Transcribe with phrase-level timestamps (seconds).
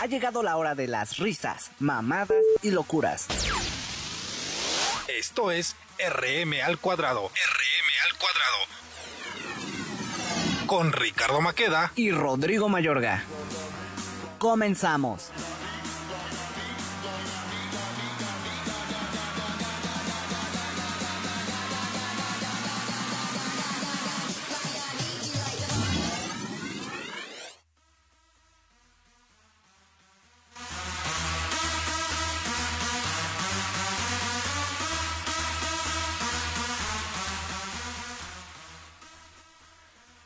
[0.00, 3.26] Ha llegado la hora de las risas, mamadas y locuras.
[5.08, 7.26] Esto es RM al cuadrado.
[7.28, 8.58] RM al cuadrado.
[10.68, 13.24] Con Ricardo Maqueda y Rodrigo Mayorga.
[14.38, 15.32] Comenzamos.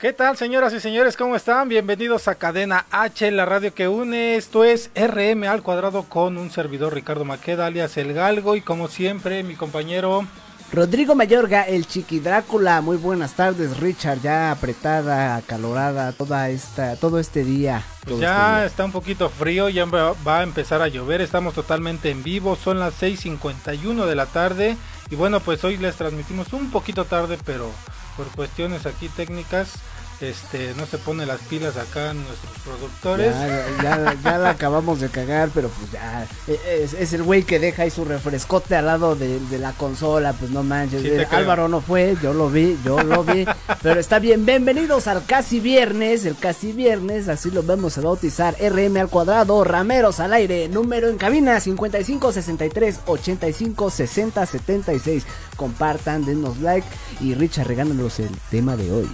[0.02, 1.16] ¿Qué tal, señoras y señores?
[1.16, 1.68] ¿Cómo están?
[1.68, 4.34] Bienvenidos a Cadena H, la radio que une.
[4.34, 8.88] Esto es RM al cuadrado con un servidor Ricardo Maqueda, alias El Galgo, y como
[8.88, 10.26] siempre, mi compañero
[10.72, 12.80] Rodrigo Mayorga, el Chiqui Drácula.
[12.80, 14.20] Muy buenas tardes, Richard.
[14.22, 17.84] Ya apretada, acalorada, toda esta, todo este día.
[18.04, 21.20] Pues ya está un poquito frío, ya va a empezar a llover.
[21.20, 22.56] Estamos totalmente en vivo.
[22.56, 24.76] Son las 6:51 de la tarde.
[25.10, 27.70] Y bueno, pues hoy les transmitimos un poquito tarde, pero
[28.16, 29.74] por cuestiones aquí técnicas
[30.22, 33.34] este no se pone las pilas acá nuestros productores.
[33.82, 37.82] Ya, ya, la acabamos de cagar, pero pues ya e, es, el güey que deja
[37.82, 41.04] ahí su refrescote al lado de, la consola, pues no manches.
[41.04, 43.44] Eh, Álvaro no fue, yo lo vi, yo lo vi,
[43.82, 44.46] pero está bien.
[44.46, 48.56] Bienvenidos al casi viernes, el casi viernes, así lo vamos a bautizar.
[48.60, 55.26] RM al cuadrado, Rameros al aire, número en cabina 55 63 85 60 76.
[55.56, 56.86] Compartan, denos like
[57.20, 59.08] y Richard regándonos el tema de hoy.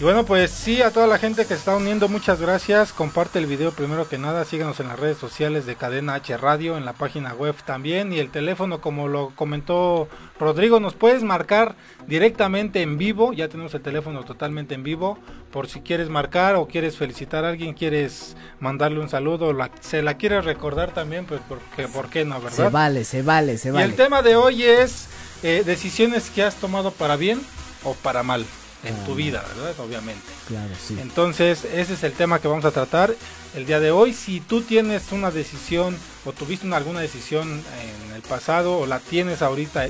[0.00, 2.94] Y bueno, pues sí, a toda la gente que se está uniendo, muchas gracias.
[2.94, 6.78] Comparte el video primero que nada, síganos en las redes sociales de Cadena H Radio,
[6.78, 8.10] en la página web también.
[8.10, 11.74] Y el teléfono, como lo comentó Rodrigo, nos puedes marcar
[12.06, 13.34] directamente en vivo.
[13.34, 15.18] Ya tenemos el teléfono totalmente en vivo.
[15.52, 20.00] Por si quieres marcar o quieres felicitar a alguien, quieres mandarle un saludo, la, se
[20.00, 22.56] la quieres recordar también, pues porque, ¿por qué no, verdad?
[22.56, 23.84] Se vale, se vale, se vale.
[23.84, 25.08] Y el tema de hoy es
[25.42, 27.42] eh, decisiones que has tomado para bien
[27.84, 28.46] o para mal
[28.84, 29.78] en tu vida, ¿verdad?
[29.80, 30.22] Obviamente.
[30.48, 30.96] Claro, sí.
[31.00, 33.14] Entonces, ese es el tema que vamos a tratar
[33.54, 34.14] el día de hoy.
[34.14, 39.42] Si tú tienes una decisión o tuviste alguna decisión en el pasado o la tienes
[39.42, 39.86] ahorita,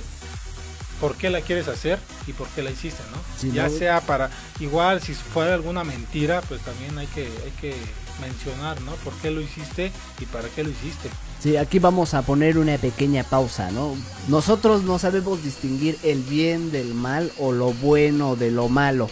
[1.01, 3.53] ¿por qué la quieres hacer y por qué la hiciste, no?
[3.53, 4.31] ya sea para,
[4.61, 7.75] igual si fuera alguna mentira, pues también hay que, hay que
[8.21, 8.93] mencionar, ¿no?
[8.97, 11.11] ¿Por qué lo hiciste y para qué lo hiciste?
[11.43, 13.95] Sí, aquí vamos a poner una pequeña pausa, ¿no?
[14.29, 19.09] Nosotros no sabemos distinguir el bien del mal o lo bueno de lo malo.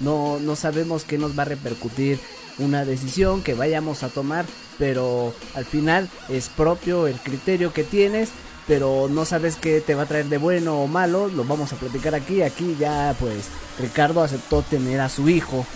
[0.00, 2.18] No, no sabemos qué nos va a repercutir
[2.58, 4.44] una decisión que vayamos a tomar,
[4.78, 8.30] pero al final es propio el criterio que tienes,
[8.66, 11.76] pero no sabes qué te va a traer de bueno o malo, lo vamos a
[11.76, 13.46] platicar aquí, aquí ya pues
[13.78, 15.66] Ricardo aceptó tener a su hijo,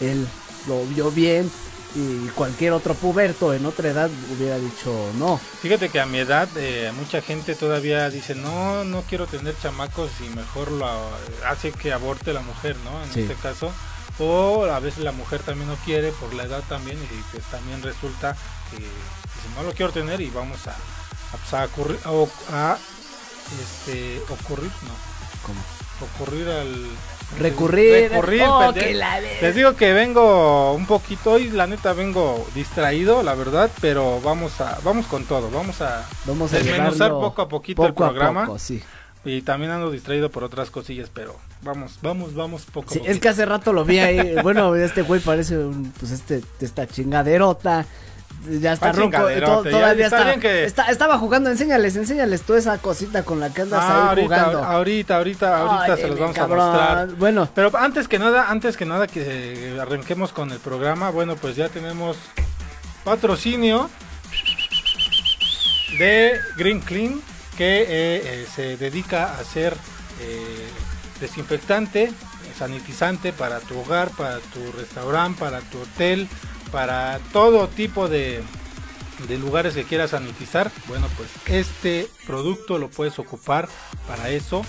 [0.00, 0.26] él
[0.68, 1.50] lo vio bien,
[1.96, 5.38] y cualquier otro puberto en otra edad hubiera dicho no.
[5.38, 10.10] Fíjate que a mi edad eh, mucha gente todavía dice no, no quiero tener chamacos
[10.20, 10.86] y mejor lo
[11.48, 13.02] hace que aborte la mujer, ¿no?
[13.02, 13.72] En este caso.
[14.18, 17.82] O a veces la mujer también no quiere por la edad también y pues también
[17.82, 18.36] resulta
[18.70, 18.84] que
[19.56, 22.78] no lo quiero tener y vamos a, a, pues, a, a,
[23.62, 24.94] este, ocurrir, no.
[25.46, 25.62] ¿Cómo?
[26.00, 26.88] Ocurrir al
[27.38, 28.12] recurrir.
[28.14, 28.72] Oh,
[29.40, 34.60] Les digo que vengo un poquito hoy, la neta vengo distraído, la verdad, pero vamos
[34.60, 38.48] a vamos con todo, vamos a vamos a desmenuzar poco a poquito el programa.
[39.24, 43.06] Y también ando distraído por otras cosillas, pero vamos, vamos, vamos poco a poco.
[43.08, 44.36] Es que hace rato lo vi ahí.
[44.42, 47.86] bueno, este güey parece un, pues este, esta chingaderota
[48.60, 49.18] ya está ronco,
[49.62, 50.06] todavía
[50.64, 54.24] está, estaba jugando, enséñales, enséñales toda esa cosita con la que andas ah, ahí ahorita,
[54.24, 54.64] jugando.
[54.64, 57.08] Ahorita, ahorita, ahorita se los vamos a mostrar.
[57.14, 61.56] Bueno, pero antes que nada, antes que nada que arranquemos con el programa, bueno, pues
[61.56, 62.16] ya tenemos
[63.04, 63.88] patrocinio
[65.98, 67.20] de Green Clean
[67.56, 69.74] que eh, eh, se dedica a hacer
[70.20, 70.68] eh,
[71.20, 72.12] desinfectante,
[72.58, 76.28] sanitizante para tu hogar, para tu restaurante, para tu hotel,
[76.72, 78.42] para todo tipo de,
[79.40, 83.68] lugares que quieras sanitizar, bueno, pues este producto lo puedes ocupar
[84.08, 84.62] para eso.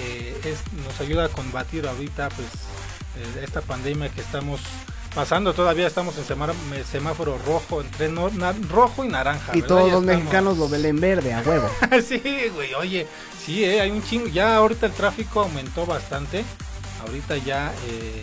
[0.00, 0.56] Eh,
[0.86, 2.48] nos ayuda a combatir ahorita pues
[3.18, 4.60] eh, esta pandemia que estamos
[5.14, 9.52] pasando, todavía estamos en semáforo rojo, entre no- na- rojo y naranja.
[9.54, 9.68] Y ¿verdad?
[9.68, 11.68] todos Ya los estamos- mexicanos lo ven en verde, a huevo.
[12.08, 12.22] sí,
[12.54, 13.06] güey, oye,
[13.44, 14.28] sí, eh, hay un chingo.
[14.28, 16.42] Ya ahorita el tráfico aumentó bastante.
[17.06, 18.22] Ahorita ya eh,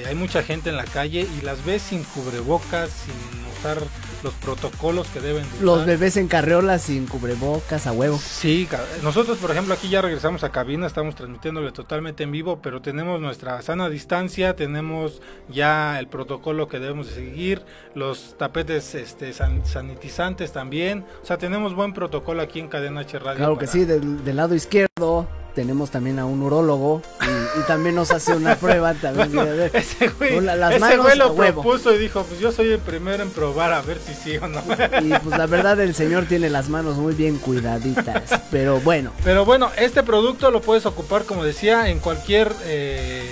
[0.00, 3.14] eh, hay mucha gente en la calle y las ves sin cubrebocas, sin
[3.58, 3.78] usar
[4.22, 5.86] los protocolos que deben de Los usar.
[5.86, 8.18] bebés en carriolas sin cubrebocas, a huevo.
[8.18, 8.68] Sí,
[9.02, 13.20] nosotros por ejemplo aquí ya regresamos a cabina, estamos transmitiéndole totalmente en vivo, pero tenemos
[13.20, 17.62] nuestra sana distancia, tenemos ya el protocolo que debemos de seguir,
[17.94, 23.18] los tapetes este, san- sanitizantes también, o sea, tenemos buen protocolo aquí en Cadena H
[23.18, 23.38] Radio.
[23.38, 27.62] Claro que para- sí, del, del lado izquierdo tenemos también a un urólogo y, y
[27.66, 29.32] también nos hace una prueba también.
[29.32, 32.72] Bueno, ese güey, la- las ese manos güey lo propuso y dijo, pues yo soy
[32.72, 34.60] el primero en probar a ver si sí o no.
[35.02, 39.44] Y pues la verdad el señor tiene las manos muy bien cuidaditas, pero bueno, Pero
[39.44, 43.24] bueno, este producto lo puedes ocupar, como decía, en cualquier eh,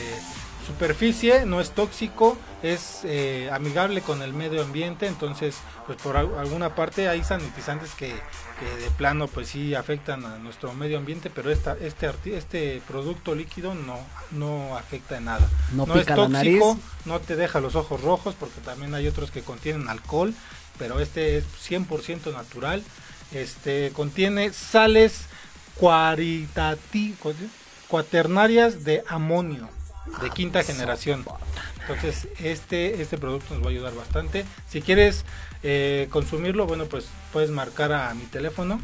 [0.70, 5.56] superficie, no es tóxico, es eh, amigable con el medio ambiente, entonces,
[5.86, 10.38] pues por al- alguna parte hay sanitizantes que, que de plano, pues sí afectan a
[10.38, 13.98] nuestro medio ambiente, pero esta, este, este producto líquido no,
[14.30, 15.48] no afecta en nada.
[15.72, 19.30] no, no es pica tóxico, no te deja los ojos rojos, porque también hay otros
[19.30, 20.32] que contienen alcohol,
[20.78, 22.82] pero este es 100% natural.
[23.32, 25.22] Este contiene sales
[25.78, 27.34] cuaritati- cu-
[27.88, 29.68] cuaternarias de amonio
[30.22, 31.24] de quinta generación.
[31.80, 34.44] Entonces, este, este producto nos va a ayudar bastante.
[34.68, 35.24] Si quieres
[35.62, 38.80] eh, consumirlo, bueno, pues puedes marcar a mi teléfono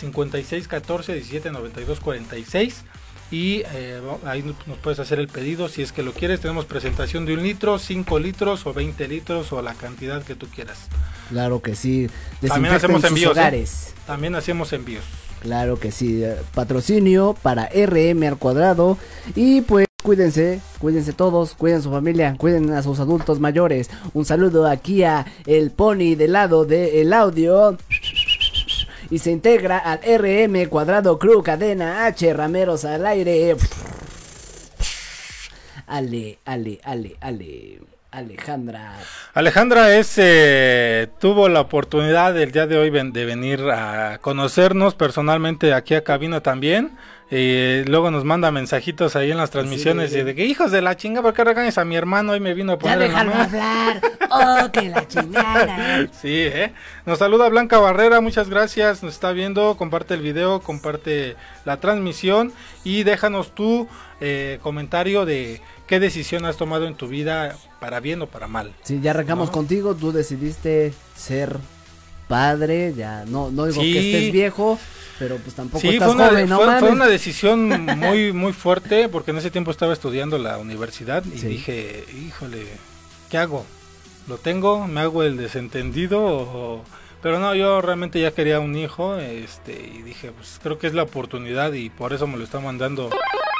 [0.00, 2.84] 56 14 17 92 46
[3.30, 6.40] y eh, ahí nos puedes hacer el pedido si es que lo quieres.
[6.40, 10.48] Tenemos presentación de un litro, 5 litros o 20 litros o la cantidad que tú
[10.48, 10.88] quieras.
[11.28, 12.08] Claro que sí.
[12.46, 13.64] También hacemos envíos, ¿eh?
[14.06, 15.04] También hacemos envíos.
[15.40, 16.24] Claro que sí.
[16.54, 18.98] Patrocinio para RM al cuadrado.
[19.36, 23.90] Y pues cuídense, cuídense todos, cuiden su familia, cuiden a sus adultos mayores.
[24.14, 27.76] Un saludo aquí a el pony del lado del audio.
[29.10, 33.56] Y se integra al RM cuadrado Crew Cadena H Rameros al aire.
[35.86, 37.80] Ale, ale, ale, ale.
[38.12, 38.98] Alejandra.
[39.34, 40.16] Alejandra es,
[41.20, 46.40] tuvo la oportunidad el día de hoy de venir a conocernos personalmente aquí a cabina
[46.40, 46.98] también.
[47.30, 50.18] Y luego nos manda mensajitos ahí en las transmisiones Sí.
[50.18, 52.34] y de que hijos de la chinga, ¿por qué regañas a mi hermano?
[52.34, 53.42] Y me vino a Ya poner en la déjalo mano".
[53.44, 54.00] hablar.
[54.30, 56.08] Oh, que la chingada.
[56.20, 56.72] Sí, ¿eh?
[57.06, 62.52] Nos saluda Blanca Barrera, muchas gracias, nos está viendo, comparte el video, comparte la transmisión
[62.84, 63.86] y déjanos tu
[64.20, 68.72] eh, comentario de qué decisión has tomado en tu vida, para bien o para mal.
[68.82, 69.52] Sí, ya arrancamos No.
[69.52, 71.56] contigo, tú decidiste ser
[72.30, 73.92] padre, ya no, no digo Sí.
[73.92, 74.78] que estés viejo,
[75.18, 77.68] pero pues tampoco Sí, estás fue una, joven, ¿no fue- una decisión
[77.98, 81.46] muy muy fuerte porque en ese tiempo estaba estudiando la universidad y Sí.
[81.48, 82.64] dije, híjole,
[83.28, 83.66] ¿qué hago?
[84.28, 84.86] ¿Lo tengo?
[84.86, 86.22] ¿Me hago el desentendido?
[86.24, 86.84] o-
[87.22, 90.94] Pero no, yo realmente ya quería un hijo este, y dije, pues creo que es
[90.94, 93.10] la oportunidad y por eso me lo está mandando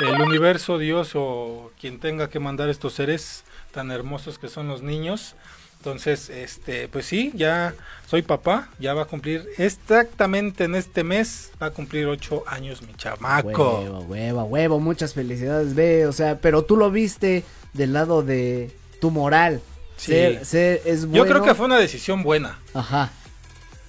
[0.01, 4.81] el universo, Dios o quien tenga que mandar estos seres tan hermosos que son los
[4.81, 5.35] niños.
[5.81, 7.75] Entonces, este, pues sí, ya
[8.07, 12.83] soy papá, ya va a cumplir exactamente en este mes, va a cumplir ocho años
[12.83, 13.79] mi chamaco.
[13.79, 18.71] Huevo, huevo, huevo, muchas felicidades, ve, o sea, pero tú lo viste del lado de
[19.01, 19.63] tu moral.
[19.97, 20.13] Sí.
[20.13, 21.25] Ser, ser es bueno.
[21.25, 23.11] Yo creo que fue una decisión buena, Ajá,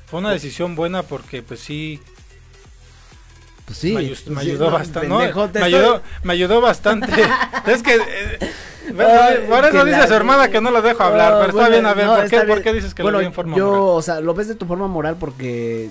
[0.05, 1.99] fue una decisión buena porque pues sí,
[3.71, 3.93] pues sí.
[3.93, 5.17] me, me Sí, ayudó no, bastante, ¿no?
[5.19, 7.07] pendejo, te me, estoy- ayudó, me ayudó bastante.
[7.67, 7.95] es que...
[7.95, 8.51] eh,
[8.99, 11.49] Ay, por eso que dice la- su hermana que no lo dejo hablar, No, pero
[11.51, 13.55] está bien, a ver, no, ¿por, qué, por dices que bueno, lo vi en forma
[13.55, 13.81] yo, moral?
[13.83, 15.89] o sea, lo ves de tu forma moral porque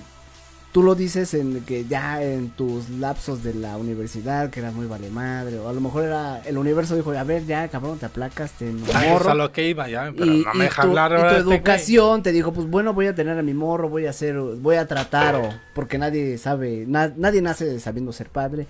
[0.71, 4.85] tú lo dices en que ya en tus lapsos de la universidad, que eras muy
[4.87, 8.05] vale madre, o a lo mejor era, el universo dijo, a ver, ya, cabrón, te
[8.05, 9.31] aplacas, te Ah, es morro.
[9.31, 11.21] a lo que iba ya, pero y, no y me deja tu, hablar y tu
[11.27, 14.37] este educación te dijo, pues bueno, voy a tener a mi morro, voy a hacer,
[14.39, 18.65] voy a tratar, o porque nadie sabe, na- nadie nace sabiendo ser padre,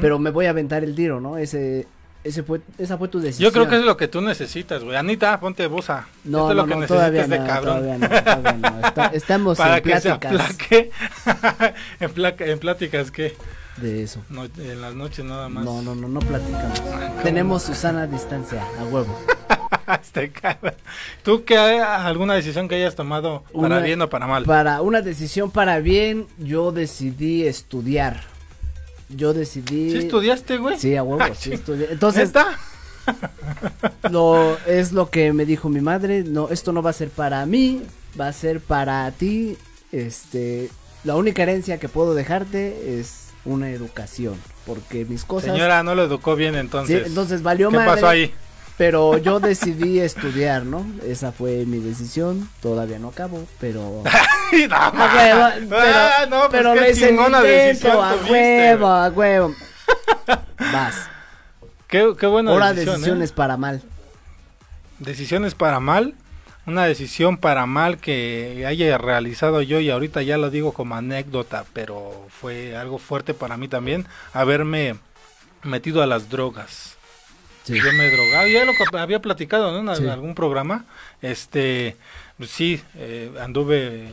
[0.00, 1.36] pero me voy a aventar el tiro, ¿no?
[1.38, 1.86] Ese,
[2.24, 3.48] ese fue, esa fue tu decisión.
[3.48, 4.96] Yo creo que es lo que tú necesitas, güey.
[4.96, 6.06] Anita, ponte busa.
[6.24, 7.76] No, Esto es no, lo que no, necesitas de no, cabrón.
[7.80, 10.90] todavía no, todavía estamos Para en que se pláticas aplaque.
[12.00, 13.36] en, placa- en pláticas, ¿qué?
[13.76, 14.20] de eso.
[14.30, 15.64] No, en las noches nada más.
[15.64, 16.80] No, no, no, no platicamos.
[16.80, 17.22] ¿cómo?
[17.24, 19.18] Tenemos Susana a distancia, a huevo.
[20.00, 20.74] Este cabrón.
[21.24, 24.44] ¿Tú qué alguna decisión que hayas tomado para Una- bien o para mal?
[24.44, 28.22] Para una decisión para bien, yo decidí estudiar.
[29.08, 29.90] Yo decidí.
[29.90, 30.78] ¿Sí estudiaste, güey?
[30.78, 31.88] Sí, a huevo, Ah, sí estudié.
[31.90, 32.58] Entonces, ¿Neta?
[34.10, 36.24] lo, es lo que me dijo mi madre.
[36.24, 37.82] No, esto no va a ser para mí,
[38.18, 39.56] va a ser para ti.
[39.92, 40.70] Este,
[41.04, 44.34] la única herencia que puedo dejarte es una educación.
[44.66, 45.52] Porque mis cosas.
[45.52, 47.06] Señora, no lo educó bien Sí, entonces.
[47.06, 47.90] entonces valió ¿Qué madre.
[47.92, 48.32] pasó ahí?
[48.76, 50.84] Pero yo decidí estudiar, ¿no?
[51.06, 52.48] Esa fue mi decisión.
[52.60, 54.02] Todavía no acabo, pero.
[54.52, 58.86] Ay, no, A huevo, pero, Ah, no, pues pero le hice intento, decisión a huevo,
[58.86, 59.54] a huevo.
[60.58, 61.08] Vas.
[61.86, 62.98] Qué, qué buena Ahora decisión, ¿eh?
[62.98, 63.82] decisiones para mal.
[64.98, 66.14] Decisiones para mal.
[66.66, 71.66] Una decisión para mal que haya realizado yo y ahorita ya lo digo como anécdota,
[71.74, 74.96] pero fue algo fuerte para mí también haberme
[75.62, 76.93] metido a las drogas.
[77.64, 77.74] Sí.
[77.82, 79.90] Yo me drogaba, ya lo había platicado ¿no?
[79.92, 80.06] en Sí.
[80.08, 80.84] algún programa.
[81.22, 81.96] Este,
[82.38, 84.12] pues sí, eh, anduve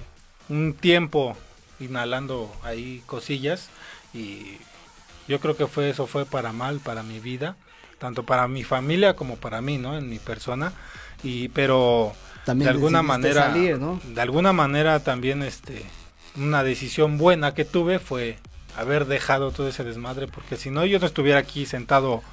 [0.49, 1.37] un tiempo
[1.79, 3.69] inhalando ahí cosillas
[4.13, 4.57] y
[5.27, 7.55] yo creo que fue eso fue para mal para mi vida,
[7.99, 9.97] tanto para mi familia como para mí, ¿no?
[9.97, 10.73] En mi persona
[11.23, 12.13] y pero
[12.45, 13.99] También de alguna manera salir, ¿no?
[14.03, 15.83] de alguna manera también este
[16.35, 18.37] una decisión buena que tuve fue
[18.77, 22.23] haber dejado todo ese desmadre porque si no yo no estuviera aquí sentado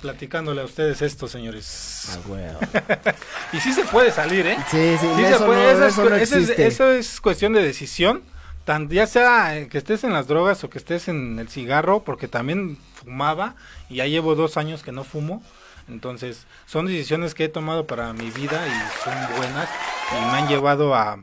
[0.00, 2.58] platicándole a ustedes esto señores A huevo.
[3.52, 5.92] y sí se puede salir eh Sí, sí, Sí se eso, puede, no, eso, es,
[5.92, 6.66] eso no eso es- existe.
[6.66, 8.22] eso es cuestión de decisión,
[8.64, 12.02] tan, ya sea eh, que estés en las drogas o que estés en el cigarro,
[12.04, 13.54] porque también fumaba
[13.88, 15.42] y ya llevo dos años que no fumo,
[15.88, 19.68] entonces son decisiones que he tomado para mi vida y son buenas
[20.12, 21.18] y me han llevado a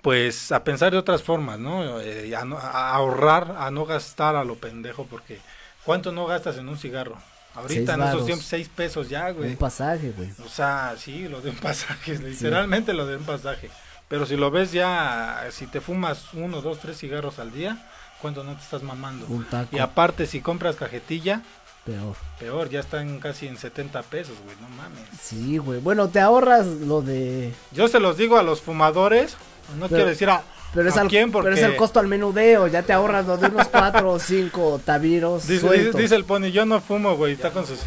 [0.00, 2.00] pues a pensar de otras formas, ¿no?
[2.00, 5.38] Eh, a, no- a ahorrar, a no gastar a lo pendejo, porque
[5.84, 7.16] ¿cuánto no gastas en un cigarro?
[7.54, 9.50] Ahorita en esos tiempos, seis pesos ya, güey.
[9.50, 10.30] Un pasaje, güey.
[10.44, 13.70] O sea, sí, lo de un pasaje, literalmente lo de un pasaje.
[14.08, 17.86] Pero si lo ves ya, si te fumas uno, dos, tres cigarros al día,
[18.20, 19.26] ¿cuánto no te estás mamando?
[19.26, 19.74] Un taco.
[19.76, 21.42] Y aparte, si compras cajetilla,
[21.84, 22.14] Peor.
[22.38, 25.02] peor, ya están casi en 70 pesos, güey, no mames.
[25.20, 25.80] Sí, güey.
[25.80, 27.52] Bueno, te ahorras lo de.
[27.72, 29.36] Yo se los digo a los fumadores,
[29.78, 30.42] no Pero- quiero decir a,
[30.74, 32.66] Pero es, ¿a al, quién, porque pero es el costo al menudeo.
[32.66, 35.46] Ya te ahorras lo de unos cuatro o cinco tabiros.
[35.46, 37.80] dice, dice el pony, yo no fumo, güey, está con sus...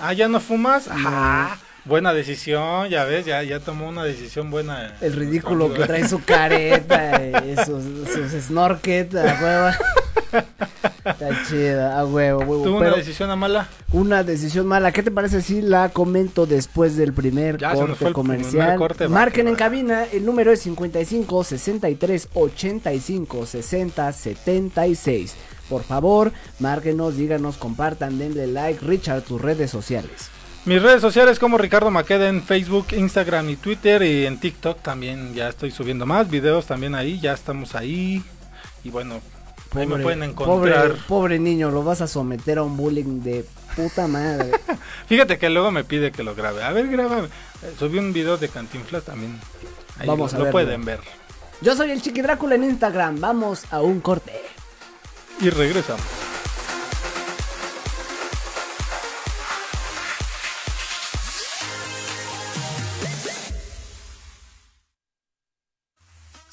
[0.00, 0.86] Ah, ¿ya no fumas?
[0.88, 4.96] Ajá, buena decisión, ya ves, ya, ya tomó una decisión buena.
[5.00, 10.44] El ridículo que trae su careta, y sus, sus snorkets, a huevo.
[11.04, 12.64] Está chido, a huevo, huevo.
[12.64, 13.68] ¿Tuvo una decisión a mala?
[13.92, 14.92] una decisión mala.
[14.92, 18.50] ¿Qué te parece si la comento después del primer Ya corte comercial?
[18.50, 19.58] primer corte, va, Marquen que en va.
[19.58, 25.34] cabina, el número es 55 63 85 60 76.
[25.70, 28.84] Por favor, márquenos, díganos, compartan, denle like.
[28.84, 30.30] Richard, tus redes sociales.
[30.68, 35.32] Mis redes sociales como Ricardo Maqueda en Facebook, Instagram y Twitter y en TikTok también
[35.32, 38.22] ya estoy subiendo más videos también ahí, ya estamos ahí
[38.84, 39.22] y bueno,
[39.74, 40.94] ahí me pueden encontrar.
[41.08, 43.46] pobre niño, lo vas a someter a un bullying de
[43.76, 44.50] puta madre.
[45.08, 46.62] Fíjate que luego me pide que lo grabe.
[46.62, 47.28] A ver, grábame.
[47.62, 49.40] Eh, Subí un video de Cantinflas también.
[49.98, 51.00] Ahí Vamos lo, a lo pueden ver.
[51.62, 53.18] Yo soy el Chiqui Drácula en Instagram.
[53.20, 54.34] Vamos a un corte.
[55.40, 56.27] Y regresamos.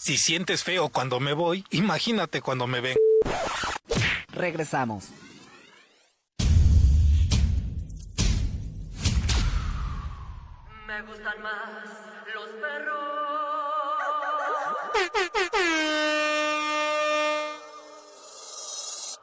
[0.06, 2.96] Si sientes feo cuando me voy, imagínate cuando me ven.
[4.28, 5.06] Regresamos.
[10.86, 11.72] Me gustan más
[12.36, 13.06] los perros.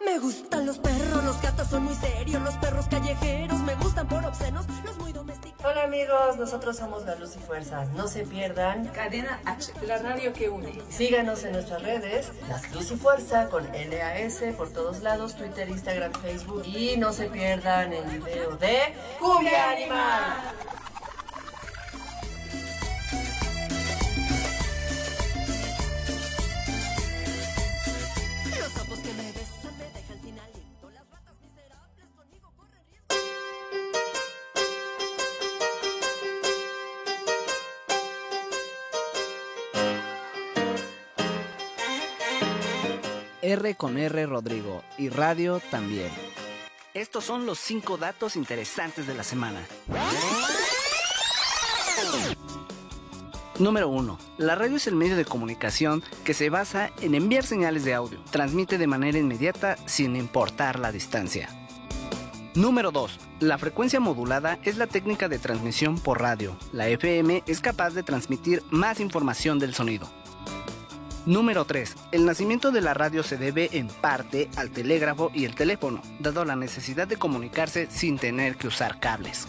[0.05, 4.25] Me gustan los perros, los gatos son muy serios, los perros callejeros me gustan por
[4.25, 5.42] obscenos, los muy domesticados.
[5.65, 7.85] Hola amigos, nosotros somos La Luz y Fuerza.
[7.95, 8.89] No se pierdan.
[8.89, 10.73] Cadena H, la radio que une.
[10.89, 16.13] Síganos en nuestras redes, Las Luz y Fuerza con LAS por todos lados, Twitter, Instagram,
[16.15, 16.65] Facebook.
[16.67, 20.82] Y no se pierdan el video de Cumbia Animal.
[43.53, 46.11] R con R Rodrigo y radio también.
[46.95, 49.61] Estos son los cinco datos interesantes de la semana.
[53.59, 54.19] Número 1.
[54.39, 58.19] La radio es el medio de comunicación que se basa en enviar señales de audio.
[58.31, 61.51] Transmite de manera inmediata sin importar la distancia.
[62.55, 63.21] Número 2.
[63.41, 66.57] La frecuencia modulada es la técnica de transmisión por radio.
[66.73, 70.11] La FM es capaz de transmitir más información del sonido.
[71.25, 71.95] Número 3.
[72.11, 76.45] El nacimiento de la radio se debe en parte al telégrafo y el teléfono, dado
[76.45, 79.47] la necesidad de comunicarse sin tener que usar cables.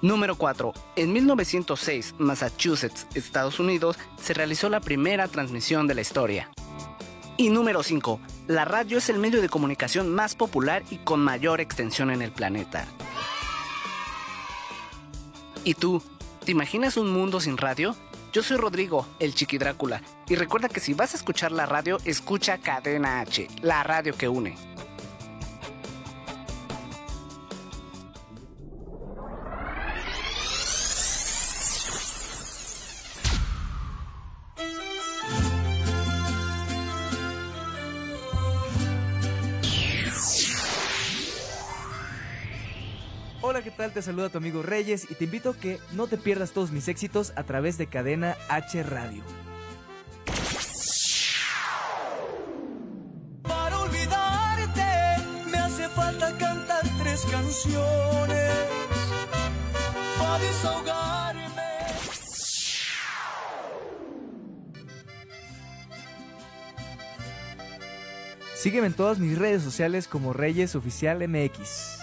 [0.00, 0.72] Número 4.
[0.96, 6.50] En 1906, Massachusetts, Estados Unidos, se realizó la primera transmisión de la historia.
[7.36, 8.20] Y número 5.
[8.48, 12.32] La radio es el medio de comunicación más popular y con mayor extensión en el
[12.32, 12.88] planeta.
[15.62, 16.02] ¿Y tú?
[16.44, 17.94] ¿Te imaginas un mundo sin radio?
[18.32, 21.98] Yo soy Rodrigo, el Chiqui Drácula, y recuerda que si vas a escuchar la radio,
[22.06, 24.56] escucha Cadena H, la radio que une.
[43.62, 43.92] Hola, ¿qué tal?
[43.92, 46.88] Te saluda tu amigo Reyes y te invito a que no te pierdas todos mis
[46.88, 49.22] éxitos a través de Cadena H Radio.
[53.44, 54.82] Para olvidarte
[55.48, 58.52] me hace falta cantar tres canciones.
[60.18, 61.62] Para desahogarme.
[68.56, 72.02] Sígueme en todas mis redes sociales como Reyes Oficial MX.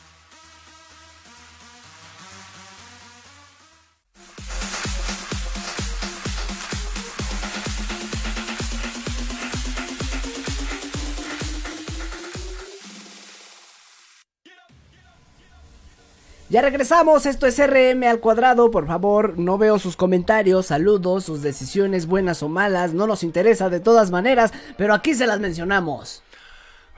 [16.51, 21.41] Ya regresamos, esto es RM al cuadrado, por favor, no veo sus comentarios, saludos, sus
[21.41, 26.23] decisiones buenas o malas, no nos interesa de todas maneras, pero aquí se las mencionamos.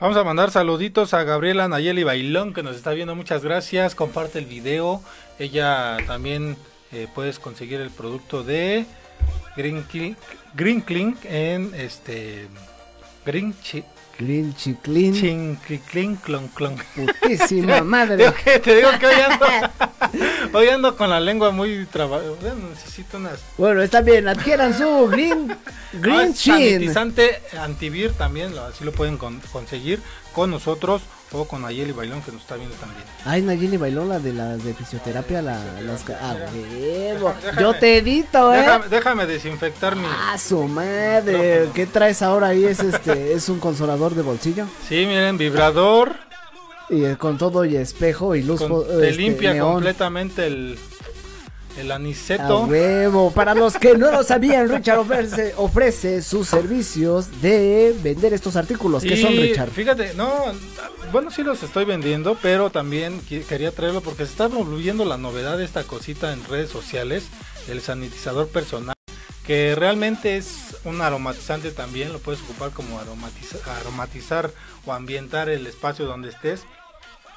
[0.00, 4.40] Vamos a mandar saluditos a Gabriela Nayeli Bailón que nos está viendo, muchas gracias, comparte
[4.40, 5.00] el video,
[5.38, 6.56] ella también
[6.90, 8.86] eh, puedes conseguir el producto de
[9.56, 10.16] Green Clean,
[10.56, 12.48] Green en este
[13.24, 13.54] Green
[14.16, 15.58] Clean, chiclin, Chin
[15.90, 16.76] Clean Clon Clon.
[16.94, 18.16] putísima madre.
[18.16, 19.46] digo que, te digo que hoy ando,
[20.58, 22.22] hoy ando con la lengua muy trabada.
[22.70, 26.54] necesito unas Bueno, está bien, adquieran su Green, Ah, green es Chin.
[26.54, 30.00] sanitizante antivir también, así lo pueden con- conseguir
[30.32, 31.02] con nosotros
[31.34, 33.02] o con Ayeli Bailón que nos está viendo también.
[33.24, 36.04] Ay, Nayeli bailó la de la de fisioterapia, la, las...
[36.10, 37.34] Ah, huevo.
[37.60, 38.58] Yo te edito, ¿eh?
[38.58, 40.06] Déjame, déjame desinfectar mi...
[40.08, 41.68] Ah, su madre.
[41.74, 42.64] ¿Qué traes ahora ahí?
[42.64, 44.66] Es este, es un consolador de bolsillo.
[44.88, 46.16] Sí, miren, vibrador,
[46.90, 49.74] Y eh, con todo y espejo y luz con- te este, limpia neón.
[49.74, 50.78] completamente el,
[51.78, 52.64] el A aniceto.
[52.66, 53.30] huevo.
[53.32, 59.02] Para los que no lo sabían, Richard ofrece, ofrece sus servicios de vender estos artículos.
[59.02, 59.70] ¿Qué Y son, Richard?
[59.70, 60.30] Fíjate, no,
[61.12, 65.58] bueno, sí los estoy vendiendo, pero también quería traerlo porque se está volviendo la novedad
[65.58, 67.24] de esta cosita en redes sociales,
[67.68, 68.94] el sanitizador personal,
[69.46, 74.50] que realmente es un aromatizante también, lo puedes ocupar como aromatiza- aromatizar
[74.86, 76.62] o ambientar el espacio donde estés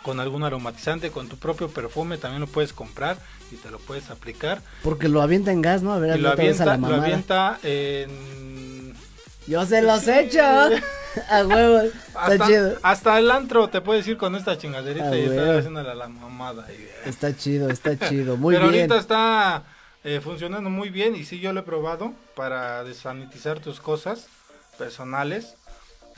[0.08, 3.18] con algún aromatizante, con tu propio perfume, también lo puedes comprar
[3.52, 4.62] y te lo puedes aplicar.
[4.84, 5.92] Porque lo avienta en gas, ¿no?
[5.94, 7.04] A ver, Y lo a avienta, la lo mamada.
[7.04, 8.94] avienta en
[9.48, 10.42] Yo se los he hecho.
[11.32, 11.80] A huevo.
[11.80, 12.78] Está Hasta, chido.
[12.84, 15.58] hasta el antro te puedes ir con esta chingaderita y estar güey.
[15.58, 16.68] haciéndole a la mamada.
[16.72, 18.38] y- Está chido, está chido.
[18.38, 18.82] Muy Pero bien.
[18.84, 19.64] ahorita está
[20.04, 24.28] eh, funcionando muy bien y sí yo lo he probado para desanitizar tus cosas
[24.78, 25.56] personales.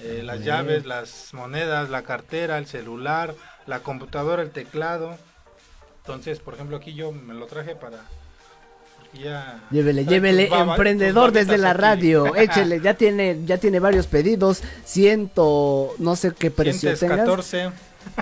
[0.01, 3.35] eh, las llaves, las monedas, la cartera, el celular,
[3.69, 5.15] la computadora, el teclado.
[6.01, 7.99] Entonces, por ejemplo, aquí yo me lo traje para...
[9.13, 11.81] Ya Llévele, llévele, emprendedor desde la aquí.
[11.81, 12.35] radio.
[12.35, 14.61] Échele, ya tiene, ya tiene varios pedidos.
[14.85, 17.25] Ciento, no sé qué precio tengas.
[17.25, 17.71] 114.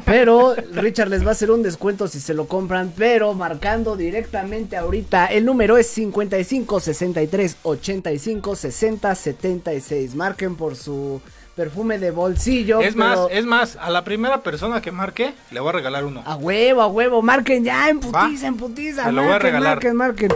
[0.06, 4.78] Pero Richard les va a hacer un descuento si se lo compran, pero marcando directamente
[4.78, 5.26] ahorita.
[5.26, 10.16] El número es 55 63 85 60 76.
[10.16, 11.22] Marquen por su
[11.62, 12.80] perfume de bolsillo.
[12.82, 16.22] Es más, es más, a la primera persona que marque le voy a regalar uno.
[16.26, 19.12] A huevo, a huevo, marquen ya, en putiza, en putiza.
[19.12, 19.76] Lo voy a marquen, regalar.
[19.76, 20.30] marquen, marquen.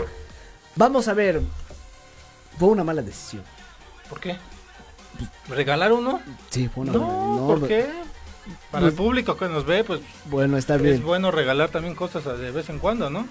[0.74, 1.40] Vamos a ver.
[2.58, 3.42] Fue una mala decisión.
[4.10, 4.36] ¿Por qué?
[5.48, 6.20] ¿Regalar uno?
[6.50, 7.12] Sí, fue una No, mala.
[7.40, 7.86] No, ¿por qué?
[8.72, 11.02] Para el pues- público que nos ve, pues Bueno, está es bien.
[11.04, 13.26] bueno regalar también cosas de vez en cuando, ¿no?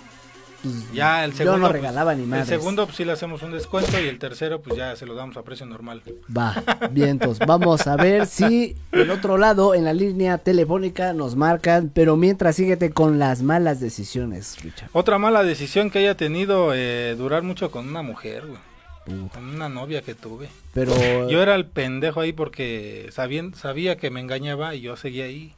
[0.62, 1.58] Pues, Ya el yo segundo.
[1.58, 2.48] no pues, regalaba ni El madres.
[2.48, 5.38] segundo, pues sí le hacemos un descuento y el tercero, pues ya se lo damos
[5.38, 6.02] a precio normal.
[6.36, 6.56] Va,
[6.92, 7.40] vientos.
[7.40, 11.90] Vamos a ver si del otro lado, en la línea telefónica, nos marcan.
[11.94, 14.90] Pero mientras, síguete con las malas decisiones, Richard.
[14.94, 19.30] Otra mala decisión que haya tenido, eh, durar mucho con una mujer, güey.
[19.34, 20.48] Con una novia que tuve.
[20.76, 20.94] Pero.
[21.28, 25.54] Yo era el pendejo ahí porque sabía, sabía que me engañaba y yo seguía ahí.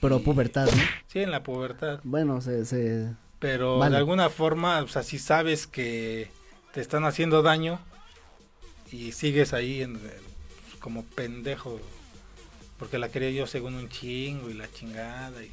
[0.00, 0.82] Pero pubertad, ¿no?
[1.08, 2.00] Sí, en la pubertad.
[2.04, 2.64] Bueno, se.
[2.66, 3.08] se...
[3.40, 3.92] Pero Vale.
[3.92, 6.30] de alguna forma, o sea, si sabes que
[6.72, 7.80] te están haciendo daño
[8.92, 9.98] y sigues ahí en, eh,
[10.78, 11.80] como pendejo,
[12.78, 15.42] porque la quería yo según un chingo y la chingada.
[15.42, 15.50] Y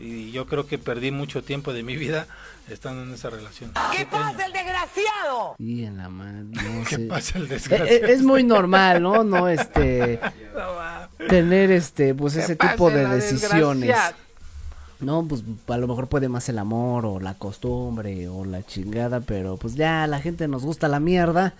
[0.00, 2.28] Y yo creo que perdí mucho tiempo de mi vida
[2.68, 3.72] estando en esa relación.
[3.96, 5.56] ¿Qué pasa el desgraciado?
[5.58, 6.98] Y en la madre, no ¿Qué sé.
[7.06, 7.90] pasa el Eh, desgraciado?
[7.90, 9.24] eh, Es muy normal, ¿no?
[9.24, 10.20] No, este,
[11.28, 13.96] tener este, pues ese tipo de decisiones.
[15.00, 19.20] No, pues a lo mejor puede más el amor o la costumbre o la chingada,
[19.20, 21.54] pero pues ya la gente nos gusta la mierda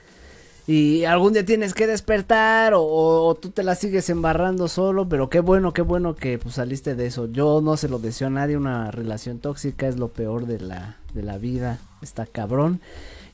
[0.68, 5.30] y algún día tienes que despertar o, o tú te la sigues embarrando solo, pero
[5.30, 7.26] qué bueno, qué bueno que pues saliste de eso.
[7.26, 10.96] Yo no se lo deseo a nadie, una relación tóxica es lo peor de la,
[11.14, 12.82] de la vida, está cabrón.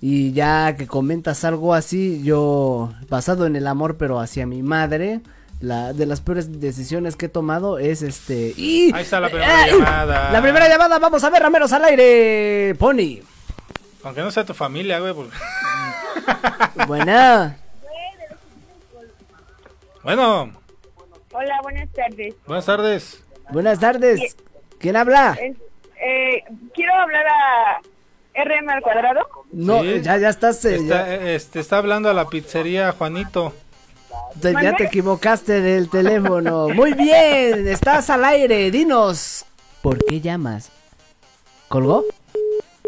[0.01, 5.21] Y ya que comentas algo así, yo basado en el amor pero hacia mi madre,
[5.65, 9.63] la de las peores decisiones que he tomado es este y Ahí está la primera
[9.65, 9.73] ¡Ay!
[9.73, 10.31] llamada.
[10.31, 12.75] La primera llamada, vamos a ver, rameros al aire.
[12.79, 13.21] Pony.
[14.03, 15.15] Aunque no sea tu familia, güey.
[15.15, 15.37] porque-
[16.87, 17.57] Buena.
[20.03, 20.53] Bueno,
[21.33, 22.35] Hola, buenas tardes.
[22.47, 23.23] buenas tardes.
[23.51, 24.37] Buenas tardes.
[24.79, 25.37] ¿Quién habla?
[25.41, 25.57] Es-
[26.07, 27.81] eh, quiero hablar a
[28.45, 29.21] RM al cuadrado.
[29.53, 30.01] No, Sí.
[30.03, 33.55] ya ya estás eh, Está, ya, eh, este, está hablando a la pizzería Juanito.
[34.41, 36.69] Te, ya te equivocaste del teléfono.
[36.69, 38.71] Muy bien, estás al aire.
[38.71, 39.45] Dinos,
[39.83, 40.71] ¿por qué llamas?
[41.69, 42.05] ¿Colgó?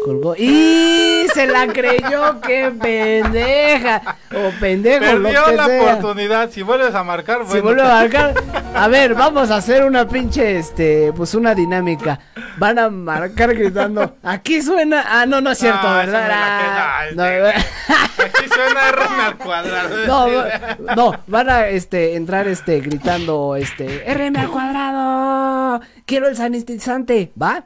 [0.03, 0.35] Colgó.
[0.37, 2.39] ¡Y se la creyó!
[2.41, 4.15] ¡Qué pendeja!
[4.31, 5.81] O pendejo, Perdió que la sea.
[5.95, 6.49] oportunidad.
[6.51, 7.63] Si vuelves a marcar, Si bueno.
[7.63, 8.33] vuelve a marcar.
[8.75, 12.19] A ver, vamos a hacer una pinche, este, pues una dinámica.
[12.57, 14.17] Van a marcar gritando.
[14.23, 15.03] Aquí suena.
[15.07, 16.27] Ah, no, no es cierto, No, ¿verdad?
[16.27, 17.23] la Ah, no.
[17.23, 20.05] Aquí suena RM al cuadrado.
[20.79, 25.81] no, no, van a este entrar este gritando este RM al cuadrado.
[26.05, 27.65] Quiero el sanitizante, ¿va?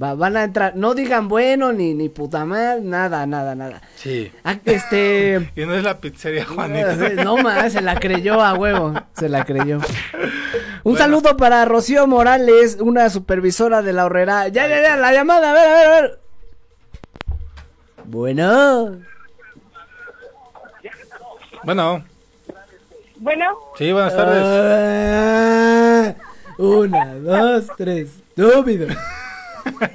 [0.00, 3.82] Va, van a entrar, no digan bueno ni ni puta madre, nada, nada, nada.
[3.96, 4.30] Sí.
[4.44, 6.88] Ah, Este Y no es la pizzería Juanito.
[7.24, 9.78] No más, se la creyó a huevo, se la creyó.
[10.84, 14.48] Un saludo para Rocío Morales, una supervisora de la horrera.
[14.48, 16.20] Ya, ya, ya, la llamada, a ver, a ver, a ver.
[18.04, 18.96] Bueno,
[21.62, 22.04] Bueno,
[23.16, 23.44] Bueno,
[23.76, 24.42] sí, buenas tardes.
[24.46, 26.14] Ah,
[26.56, 28.86] una, dos, tres, estúpido.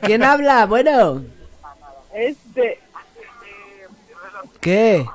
[0.02, 0.66] ¿Quién habla?
[0.66, 1.24] Bueno,
[2.14, 2.80] este,
[4.62, 5.06] ¿qué?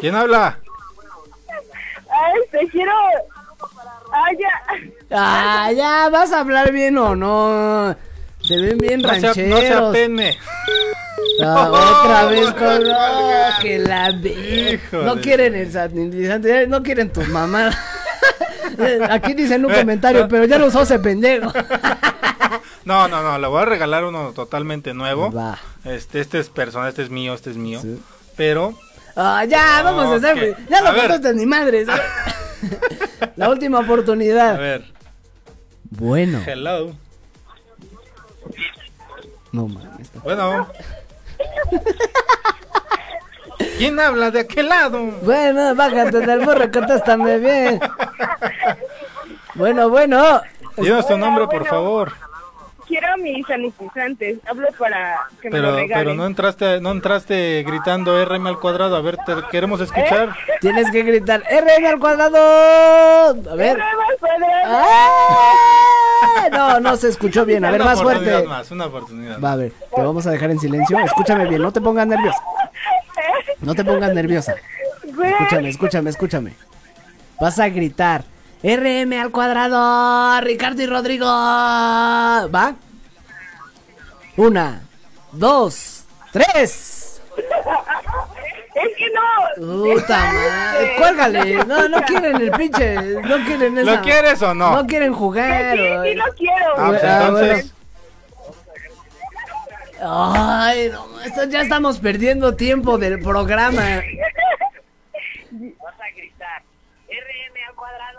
[0.00, 0.58] ¿Quién habla?
[2.10, 2.92] ah, este, quiero,
[4.12, 4.80] ah, ya,
[5.14, 7.94] Ah, ya, ¿vas a hablar bien o no?
[8.42, 9.90] Se ven bien No se, no se rancheros.
[9.90, 10.38] apene.
[11.44, 11.70] Ah,
[12.02, 15.04] otra vez con no, que la Híjole.
[15.04, 17.76] No quieren el sanitizante, no quieren tus mamás.
[19.10, 21.52] Aquí dicen un comentario, pero ya lo usó ese pendejo.
[22.84, 25.30] No, no, no, le voy a regalar uno totalmente nuevo.
[25.32, 25.58] Va.
[25.84, 27.80] Este, este es personal, este es mío, este es mío.
[28.36, 28.74] Pero,
[29.14, 30.56] Ah, ya, vamos a hacer.
[30.70, 31.02] Ya A no ver.
[31.02, 31.86] contestes ni madres.
[33.36, 34.58] La última a oportunidad.
[34.58, 34.84] ver,
[35.90, 36.40] Bueno.
[36.46, 36.92] hello.
[39.52, 40.10] No mames.
[40.24, 40.66] Bueno.
[43.78, 44.98] ¿Quién habla de aquel lado?
[45.22, 47.80] Bueno, bájate del burro, contéstame bien.
[49.54, 50.40] Bueno, bueno.
[50.78, 52.12] Dinos tu nombre, por favor.
[52.92, 54.38] Quiero mis sanitizantes.
[54.46, 56.04] Hablo para que me lo Pero, regalen.
[56.04, 58.96] pero no entraste, no entraste gritando RM al cuadrado.
[58.96, 60.34] A ver, te queremos escuchar.
[60.60, 62.38] Tienes que gritar RM al cuadrado.
[63.50, 63.78] A ver.
[63.78, 64.52] RM al cuadrado.
[64.66, 66.48] ¡Ah!
[66.52, 67.64] No, no se escuchó bien.
[67.64, 68.48] A ver, Una más oportunidad fuerte.
[68.48, 69.40] Más, una oportunidad.
[69.40, 70.98] Va a ver, te vamos a dejar en silencio.
[70.98, 72.38] Escúchame bien, no te pongas nerviosa.
[73.60, 74.54] No te pongas nerviosa.
[75.04, 76.52] Escúchame, escúchame, escúchame.
[77.40, 78.24] Vas a gritar.
[78.62, 81.26] RM al cuadrado, Ricardo y Rodrigo.
[81.26, 82.74] ¿Va?
[84.36, 84.82] Una,
[85.32, 87.20] dos, tres.
[87.36, 89.94] es que no.
[89.94, 90.94] Puta madre.
[90.96, 91.64] Cuélgale.
[91.64, 92.94] No, no quieren el pinche.
[93.22, 93.96] No quieren esa.
[93.96, 94.76] ¿Lo quieres o no?
[94.76, 95.76] No quieren jugar.
[95.76, 96.74] Sí, sí lo quiero.
[96.78, 97.74] Ah, pues Ah, entonces.
[100.04, 103.82] Ay, no, esto ya estamos perdiendo tiempo del programa.
[103.82, 104.00] Vas
[106.00, 106.62] a gritar.
[107.08, 108.11] RM al cuadrado.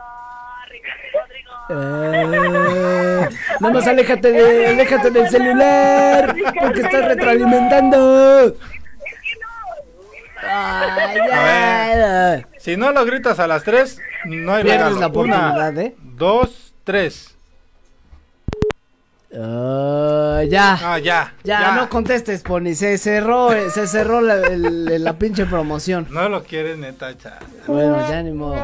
[1.69, 8.55] Eh, nada más aléjate, de, aléjate del celular porque estás retroalimentando.
[10.45, 12.47] Ay, ya.
[12.57, 15.95] Si no lo gritas a las 3, no hay Pierdes la oportunidad, Una, ¿eh?
[15.99, 17.32] dos, tres.
[19.35, 20.79] Ah, ya.
[20.93, 21.33] Ah, ya.
[21.43, 22.75] Ya, no contestes, Pony.
[22.75, 26.07] Se cerró, eh, se cerró la, el- la pinche promoción.
[26.11, 27.39] No lo quieres, neta, cha.
[27.67, 28.55] Bueno, ya ni modo.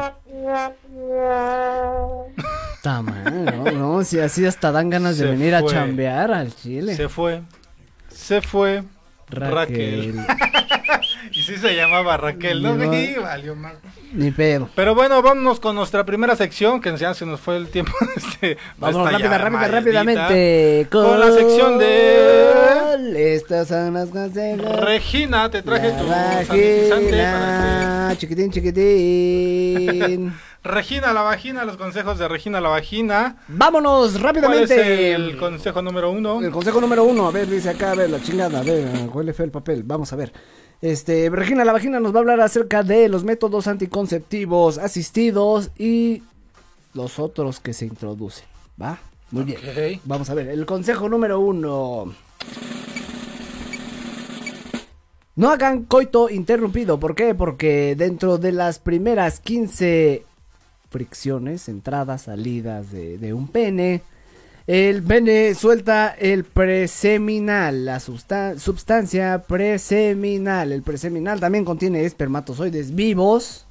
[2.84, 3.70] Mal, ¿no?
[3.72, 6.96] No, si así hasta dan ganas de venir a chambear al chile.
[6.96, 7.42] Se fue.
[8.08, 8.82] Se fue.
[9.28, 10.16] Raquel.
[10.16, 10.26] Raquel.
[11.32, 12.76] y Sí se llamaba Raquel, ¿no?
[12.76, 12.94] No.
[12.94, 13.76] Y valió mal.
[14.12, 14.68] Ni pedo.
[14.74, 17.92] Pero bueno, vámonos con nuestra primera sección, que ya se nos fue el tiempo.
[18.16, 20.86] Este, Vamos rápida, rápida, rápidamente.
[20.90, 24.80] Con la sección de Estas son las consejos.
[24.80, 30.34] Regina, te traje tu vagina, chiquitín, chiquitín.
[30.62, 33.36] Regina la vagina, los consejos de Regina la vagina.
[33.48, 35.12] Vámonos ¿Cuál rápidamente.
[35.12, 36.42] es el consejo número uno?
[36.42, 39.32] El consejo número uno, a ver, dice acá, a ver, la chingada, a ver, huele
[39.32, 40.30] feo el papel, vamos a ver.
[40.82, 46.22] Este, Regina la vagina nos va a hablar acerca de los métodos anticonceptivos asistidos y
[46.94, 48.46] los otros que se introducen,
[48.80, 48.98] ¿va?
[49.30, 49.58] Muy bien.
[50.04, 52.14] Vamos a ver, el consejo número uno.
[55.36, 57.34] No hagan coito interrumpido, ¿por qué?
[57.34, 60.24] Porque dentro de las primeras 15
[60.90, 64.02] fricciones, entradas, salidas de, de un pene,
[64.66, 70.72] el pene suelta el preseminal, la substancia preseminal.
[70.72, 73.66] El preseminal también contiene espermatozoides vivos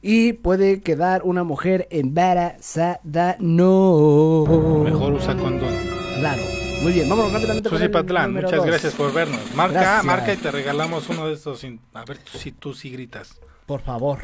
[0.00, 3.36] y puede quedar una mujer embarazada.
[3.40, 4.44] No.
[4.84, 5.74] Mejor usa condón.
[6.20, 6.42] Claro.
[6.82, 8.66] Muy bien, vámonos rápidamente Susi Patlán, muchas dos.
[8.66, 9.40] gracias por vernos.
[9.56, 10.04] Marca, Gracias.
[10.04, 11.64] marca y te regalamos uno de estos.
[11.92, 13.40] A ver si tú sí gritas.
[13.68, 14.20] Por favor.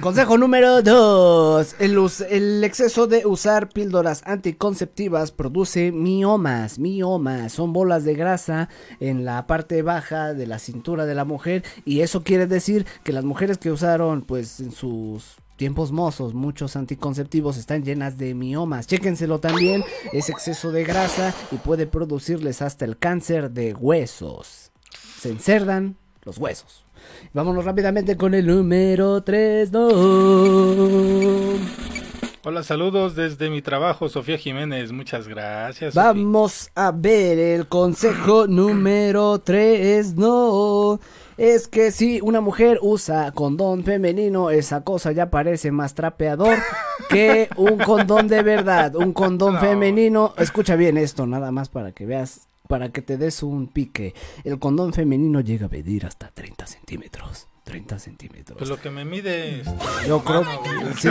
[0.00, 1.76] Consejo número 2.
[1.80, 1.98] El,
[2.30, 6.78] el exceso de usar píldoras anticonceptivas produce miomas.
[6.78, 8.68] Miomas son bolas de grasa
[9.00, 11.64] en la parte baja de la cintura de la mujer.
[11.84, 16.76] Y eso quiere decir que las mujeres que usaron, pues, en sus tiempos mozos, muchos
[16.76, 18.86] anticonceptivos están llenas de miomas.
[18.86, 19.82] Chéquenselo también.
[20.12, 24.70] Es exceso de grasa y puede producirles hasta el cáncer de huesos.
[25.18, 26.84] Se encerdan los huesos.
[27.32, 29.88] Vámonos rápidamente con el número 3, no.
[32.46, 34.92] Hola, saludos desde mi trabajo, Sofía Jiménez.
[34.92, 35.94] Muchas gracias.
[35.94, 41.00] Vamos a ver el consejo número 3, no.
[41.38, 46.58] Es que si una mujer usa condón femenino, esa cosa ya parece más trapeador
[47.08, 48.94] que un condón de verdad.
[48.94, 49.60] Un condón No.
[49.60, 54.14] femenino, escucha bien esto, nada más para que veas, para que te des un pique.
[54.44, 57.48] El condón femenino llega a medir hasta 30 centímetros.
[57.64, 58.58] 30 centímetros.
[58.58, 59.60] Pues lo que me mide.
[59.60, 59.72] este,
[60.06, 61.08] Yo creo que sí,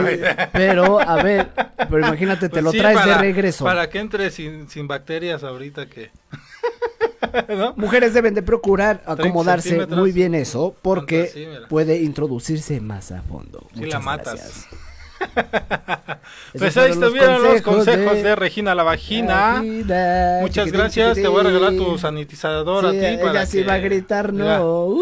[0.52, 3.66] pero a ver, pero imagínate, te Pues lo sí, traes de regreso.
[3.66, 6.12] Para que entre sin, sin bacterias ahorita que.
[7.50, 7.74] ¿No?
[7.78, 13.66] Mujeres deben de procurar acomodarse muy bien eso porque Sí, puede introducirse más a fondo.
[13.74, 14.34] Sí la Muchas matas.
[14.36, 14.68] gracias.
[16.58, 19.62] Pues ahí estuvieron los consejos de- de, Regina la vagina.
[20.42, 21.16] Muchas chiquitín, gracias.
[21.16, 22.98] Te voy a regalar tu sanitizador a ti.
[22.98, 24.44] ella para sí que- va a gritar no.
[24.44, 24.62] mira.
[24.62, 25.02] Uh,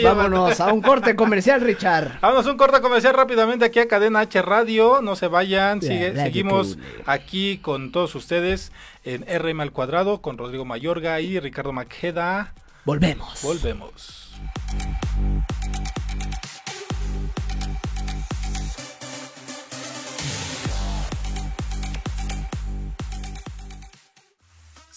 [0.02, 2.18] vámonos a un corte comercial, Richard.
[2.20, 5.00] Vámonos a un corte comercial rápidamente aquí a Cadena H Radio.
[5.02, 5.78] No se vayan.
[5.80, 8.72] La sigue- seguimos aquí con todos ustedes
[9.04, 12.52] en RM al cuadrado con Rodrigo Mayorga y Ricardo Maqueda.
[12.84, 13.40] Volvemos.
[13.42, 14.32] Volvemos.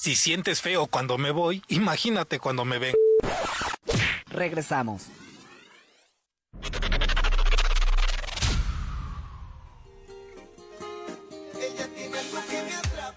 [0.04, 2.94] Si sientes feo cuando me voy, imagínate cuando me ven.
[4.26, 5.08] Regresamos.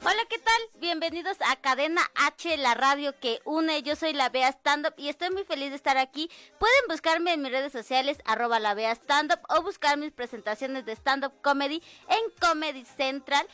[0.09, 0.62] Hola, ¿qué tal?
[0.79, 3.83] Bienvenidos a Cadena H, la radio que une.
[3.83, 6.31] Yo soy la Bea Stand Up y estoy muy feliz de estar aquí.
[6.61, 10.87] Pueden buscarme en mis redes sociales, arroba la Bea Stand Up, o buscar mis presentaciones
[10.87, 13.44] de stand up comedy en Comedy Central.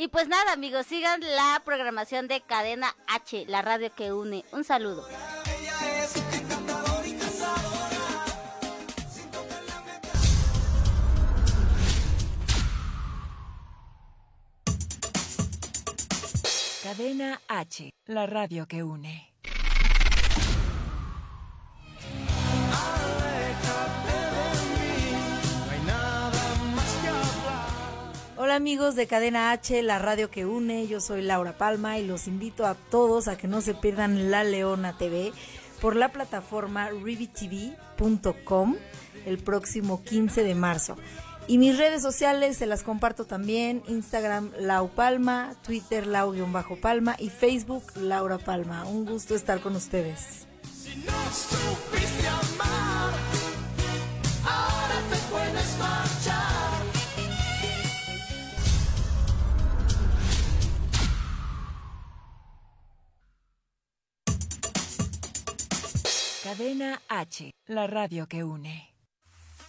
[0.00, 4.44] Y pues nada, amigos, sigan la programación de Cadena H, la radio que une.
[4.52, 5.04] Un saludo.
[16.84, 19.34] Cadena H, la radio que une.
[28.48, 32.26] Hola amigos de Cadena H, la radio que une, yo soy Laura Palma y los
[32.26, 35.34] invito a todos a que no se pierdan La Leona TV
[35.82, 38.76] por la plataforma rivitv.com
[39.26, 40.96] el próximo 15 de marzo.
[41.46, 47.82] Y mis redes sociales se las comparto también, Instagram Lau Palma, Twitter Lau-Palma y Facebook
[47.96, 48.86] Laura Palma.
[48.86, 50.46] Un gusto estar con ustedes.
[52.58, 53.27] Ahora
[66.48, 68.94] Cadena H, la radio que une.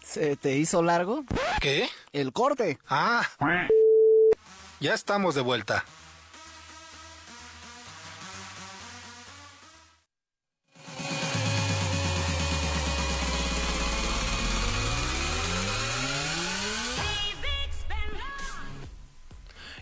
[0.02, 1.26] ¿Se te hizo largo?
[1.60, 1.90] ¿Qué?
[2.14, 2.80] El corte.
[2.88, 3.28] Ah.
[4.80, 5.84] Ya estamos de vuelta.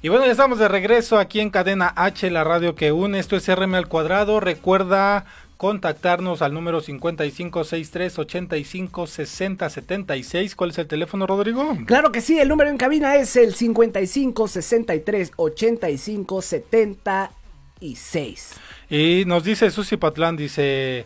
[0.02, 3.20] Y bueno, ya estamos de regreso aquí en Cadena H, la radio que une.
[3.20, 4.40] Esto es RM al cuadrado.
[4.40, 5.26] Recuerda
[5.58, 10.56] contactarnos al número 5563 85 60 76.
[10.56, 11.78] ¿Cuál es el teléfono, Rodrigo?
[11.86, 18.54] Claro que sí, el número en cabina es el 55 63 85 76.
[18.90, 21.06] Y nos dice Susi Patlán, dice,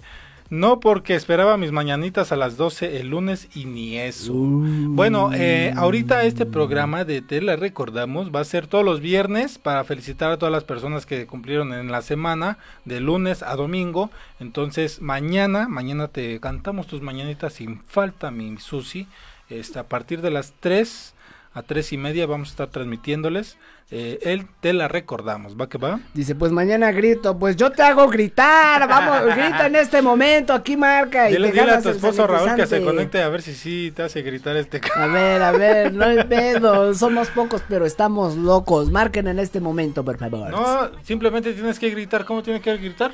[0.51, 4.33] no porque esperaba mis mañanitas a las 12 el lunes y ni eso.
[4.33, 9.57] Bueno, eh, ahorita este programa de Te la recordamos va a ser todos los viernes
[9.57, 14.11] para felicitar a todas las personas que cumplieron en la semana, de lunes a domingo.
[14.41, 19.07] Entonces mañana, mañana te cantamos tus mañanitas sin falta, mi Susi.
[19.49, 21.13] Este, a partir de las 3
[21.53, 23.57] a 3 y media vamos a estar transmitiéndoles.
[23.93, 25.99] Eh, él te la recordamos, ¿va que va?
[26.13, 30.77] Dice, pues mañana grito, pues yo te hago gritar, vamos, grita en este momento, aquí
[30.77, 31.29] marca.
[31.29, 33.91] Y Dile, te dile a tu esposo Raúl que se conecte a ver si sí
[33.93, 38.37] te hace gritar este A ver, a ver, no hay pedo, somos pocos, pero estamos
[38.37, 38.89] locos.
[38.89, 40.51] Marquen en este momento, por favor.
[40.51, 42.23] No, simplemente tienes que gritar.
[42.23, 43.11] ¿Cómo tiene que gritar?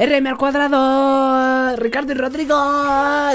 [0.00, 2.56] RM al cuadrado, Ricardo y Rodrigo.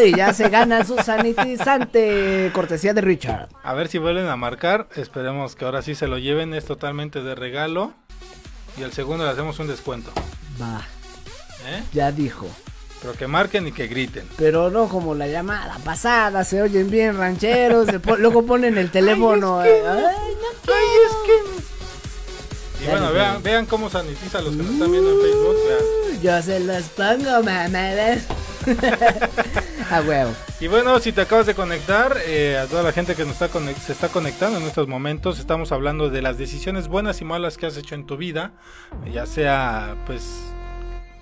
[0.03, 3.49] Y ya se gana su sanitizante, cortesía de Richard.
[3.63, 4.87] A ver si vuelven a marcar.
[4.95, 6.53] Esperemos que ahora sí se lo lleven.
[6.53, 7.93] Es totalmente de regalo.
[8.77, 10.11] Y al segundo le hacemos un descuento.
[10.61, 10.81] Va,
[11.69, 11.83] ¿eh?
[11.93, 12.47] ya dijo.
[13.01, 14.27] Pero que marquen y que griten.
[14.37, 19.59] Pero no como la llamada pasada, se oyen bien rancheros, po- luego ponen el teléfono.
[19.59, 21.74] Ay, es que- eh, ay, no quiero.
[22.81, 25.55] Y bueno, vean, vean cómo sanitiza a los que nos están viendo en Facebook.
[25.67, 26.21] vean.
[26.21, 28.25] Yo se los pongo, mamá, ¿ves?
[29.91, 30.33] A huevo.
[30.59, 33.49] Y bueno, si te acabas de conectar, eh, a toda la gente que nos está
[33.49, 37.65] se está conectando en estos momentos, estamos hablando de las decisiones buenas y malas que
[37.67, 38.53] has hecho en tu vida,
[39.11, 40.23] ya sea pues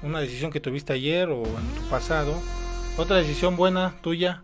[0.01, 2.35] una decisión que tuviste ayer o en tu pasado,
[2.97, 4.43] otra decisión buena tuya.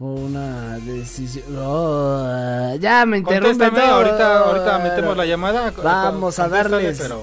[0.00, 1.44] Una decisión.
[1.58, 3.96] Oh, ya me interrumpe Contéstame, todo.
[3.96, 5.74] ahorita, ahorita metemos la llamada.
[5.76, 6.98] Vamos a darles.
[6.98, 7.22] Pero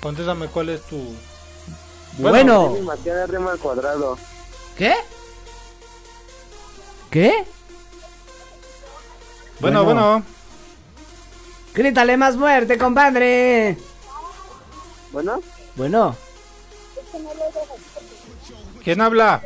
[0.00, 1.02] contéstame cuál es tu...
[2.18, 2.76] Bueno.
[3.60, 4.16] Cuadrado.
[4.78, 4.94] ¿Qué?
[7.10, 7.44] ¿Qué?
[9.58, 10.22] Bueno, bueno.
[11.74, 13.76] Grítale más muerte, compadre.
[15.10, 15.42] Bueno.
[15.74, 16.14] Bueno.
[18.84, 19.42] ¿Quién habla?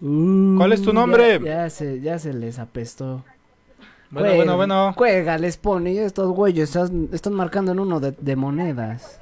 [0.00, 1.40] ¿Cuál es tu Mm, nombre?
[1.40, 3.24] Ya, ya se, ya se les apestó.
[4.10, 4.92] Bueno, bueno, bueno.
[4.96, 6.02] Cuelga, les pone.
[6.04, 9.18] Estos güeyes están, están marcando en uno de, de monedas.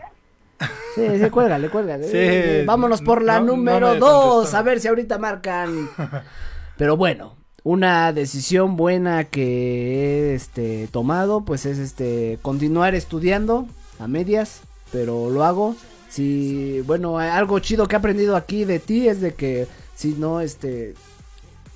[0.95, 2.05] Sí, sí, cuélgale, cuélgale.
[2.09, 4.55] Sí, Eh, Vámonos por la no- número me dos.
[4.55, 5.89] A ver si ahorita marcan.
[6.77, 7.35] Pero bueno,
[7.65, 13.67] una decisión buena que he este, tomado, pues es este continuar estudiando
[13.99, 14.61] a medias,
[14.93, 15.75] pero lo hago.
[16.11, 20.41] Si, bueno, algo chido que he aprendido aquí de ti es de que si no,
[20.41, 20.95] este,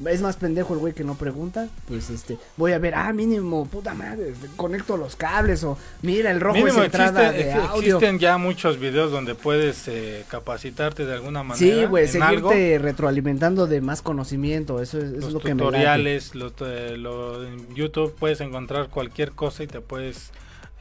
[0.07, 3.67] es más pendejo el güey que no pregunta, pues este, voy a ver, ah, mínimo,
[3.67, 7.97] puta madre, conecto los cables o mira, el rojo Mínimo es entrada existe- de audio.
[7.97, 11.59] existen ya muchos videos donde puedes eh, capacitarte de alguna manera.
[11.59, 12.51] Sí, güey, en algo.
[12.51, 16.97] seguirte retroalimentando de más conocimiento, eso es, eso es lo que me tutoriales, los, eh,
[16.97, 20.31] lo- en YouTube puedes encontrar cualquier cosa y te puedes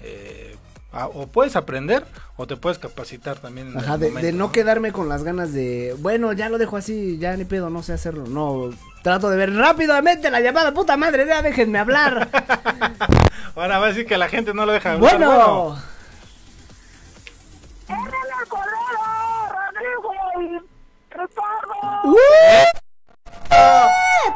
[0.02, 0.56] eh,
[0.91, 2.06] a- o puedes aprender
[2.38, 3.69] o te puedes capacitar también.
[3.71, 6.58] En Ajá, el de, momento, de no, quedarme con las ganas de, bueno, ya lo
[6.58, 8.25] dejo así, ya ni pedo, no sé hacerlo.
[8.28, 8.69] No,
[9.04, 12.30] trato de ver rápidamente la llamada, puta madre, ya déjenme hablar.
[13.56, 15.17] Ahora va a decir que la gente no lo deja hablar.
[15.17, 15.78] bueno,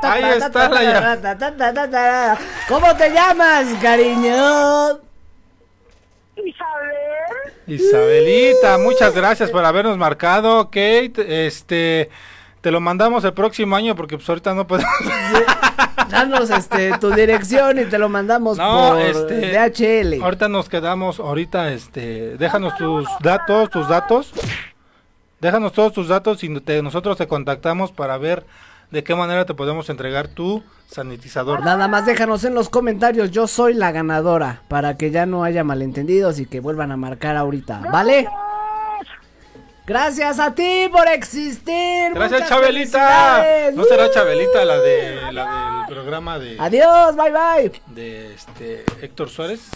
[0.01, 2.37] Ahí está la llamada.
[2.67, 4.99] ¿Cómo te llamas, cariño?
[7.67, 11.47] Isabelita, muchas gracias por habernos marcado, Kate.
[11.47, 12.09] Este,
[12.61, 14.91] te lo mandamos el próximo año porque pues ahorita no podemos.
[16.09, 20.21] Danos este tu dirección y te lo mandamos No, por este, DHL.
[20.23, 24.31] Ahorita nos quedamos, ahorita, este, déjanos tus datos, tus datos.
[25.39, 28.45] Déjanos todos tus datos y te- nosotros te contactamos para ver
[28.93, 31.65] de qué manera te podemos entregar tu sanitizador.
[31.65, 35.63] Nada más déjanos en los comentarios, yo soy la ganadora, para que ya no haya
[35.63, 38.27] malentendidos y que vuelvan a marcar ahorita, ¿vale?
[39.87, 42.13] Gracias a ti por existir.
[42.13, 43.45] Gracias, muchas Chabelita.
[43.73, 47.81] ¿No será Chabelita la de la del programa de Adiós, bye bye.
[47.87, 49.71] de este Héctor Suárez?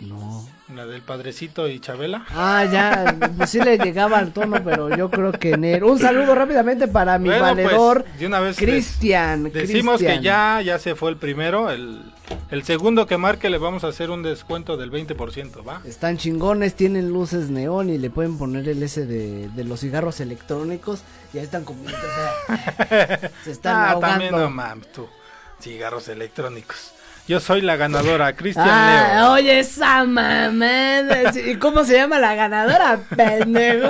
[0.00, 0.46] No.
[0.72, 2.24] La del Padrecito y Chabela.
[2.30, 5.84] Ah, ya, pues sí le llegaba al tono, pero yo creo que en él.
[5.84, 9.52] Un saludo rápidamente para mi Bueno, pues, valedor de una vez Cristian.
[9.52, 12.00] Decimos que ya ya se fue el primero, el,
[12.50, 15.82] el segundo que marque le vamos a hacer un descuento del 20%, ¿va?
[15.84, 20.20] Están chingones, tienen luces neón y le pueden poner el S de, de los cigarros
[20.20, 21.02] electrónicos.
[21.34, 21.84] Ya están como.
[21.84, 24.08] o sea, se están ah, ahogando.
[24.08, 25.06] también no mames tú.
[25.60, 26.93] Cigarros electrónicos.
[27.26, 29.32] Yo soy la ganadora, Cristian Ah, Leo.
[29.32, 31.32] oye, esa mamada.
[31.34, 33.00] ¿Y cómo se llama la ganadora?
[33.16, 33.88] Pendejo.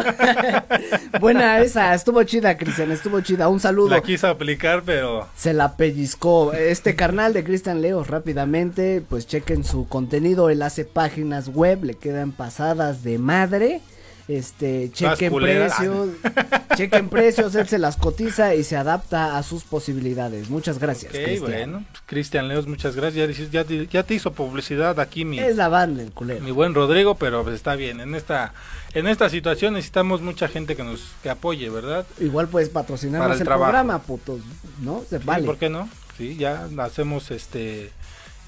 [1.20, 3.48] Buena esa, estuvo chida, Cristian, estuvo chida.
[3.48, 3.88] Un saludo.
[3.90, 6.52] La quiso aplicar, pero Se la pellizcó.
[6.52, 10.48] Este carnal de Cristian Leos rápidamente, pues chequen su contenido.
[10.48, 13.80] Él hace páginas web, le quedan pasadas de madre.
[14.26, 16.08] Este, chequen precios,
[16.76, 20.48] chequen precios, él se las cotiza y se adapta a sus posibilidades.
[20.48, 21.50] Muchas gracias, Ok, Cristian.
[21.50, 23.36] bueno, pues, Cristian Leos, muchas gracias.
[23.36, 26.40] Ya, ya, te- ya te hizo publicidad aquí mi, Es la banda el culero.
[26.42, 28.00] mi buen Rodrigo, pero pues está bien.
[28.00, 28.54] En esta
[28.94, 32.06] en esta situación necesitamos mucha gente que nos que apoye, ¿verdad?
[32.18, 34.40] Igual puedes patrocinarnos Para el, programa, putos,
[34.80, 35.02] ¿no?
[35.10, 35.44] Se Sí, vale.
[35.44, 35.88] ¿Por qué no?
[36.16, 37.90] Sí, ya hacemos este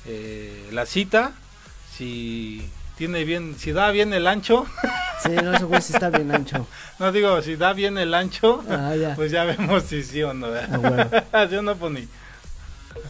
[0.06, 1.32] eh, la cita.
[1.96, 2.66] Si
[2.96, 4.64] tiene bien, si da bien el ancho,
[5.22, 6.66] Sí, no, ese güey sí está bien ancho.
[6.98, 9.14] no digo, si da bien el ancho, Ah, ya.
[9.14, 10.46] pues ya vemos si sí o no.
[10.48, 11.08] Ah, bueno.
[11.50, 12.06] ¿Sí o no, Pony?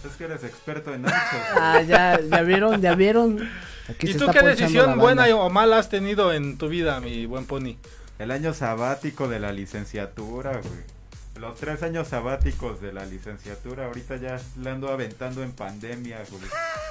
[0.05, 1.21] Es que eres experto en anchos.
[1.57, 3.49] Ah, ya, ya vieron, ya vieron.
[3.89, 7.01] Aquí ¿Y se tú está qué decisión buena o mala has tenido en tu vida,
[7.01, 7.77] mi buen Pony?
[8.19, 10.96] El año sabático de la licenciatura, güey.
[11.41, 16.43] Los tres años sabáticos de la licenciatura, ahorita ya le ando aventando en pandemia, güey.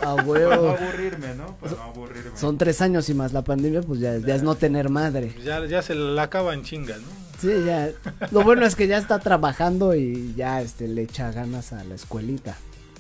[0.01, 0.69] Ah, Para no huevo.
[0.77, 1.55] aburrirme, ¿no?
[1.57, 2.37] Para no aburrirme.
[2.37, 5.33] Son tres años y más la pandemia, pues ya, ya es no tener madre.
[5.43, 7.07] Ya, ya se la acaba en chinga, ¿no?
[7.41, 7.89] Sí, ya.
[8.31, 11.95] Lo bueno es que ya está trabajando y ya este le echa ganas a la
[11.95, 12.55] escuelita.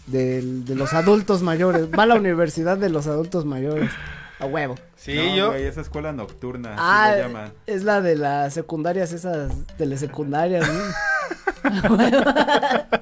[0.07, 1.87] Del- de los adultos mayores.
[1.97, 3.89] Va a la universidad de los adultos mayores.
[4.39, 4.75] A huevo.
[4.95, 5.47] Sí, no, yo.
[5.51, 10.83] güey, esa escuela nocturna, Ah, es la de las secundarias, esas telesecundarias, ¿no?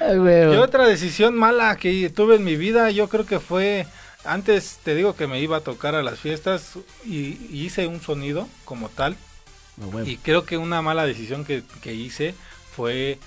[0.00, 0.54] A huevo.
[0.54, 3.86] Y otra decisión mala que tuve en mi vida, yo creo que fue,
[4.24, 6.74] antes te digo que me iba a tocar a las fiestas
[7.04, 9.16] y, y hice un sonido como tal.
[9.82, 10.08] A huevo.
[10.08, 12.34] Y creo que una mala decisión que, que hice
[12.74, 13.18] fue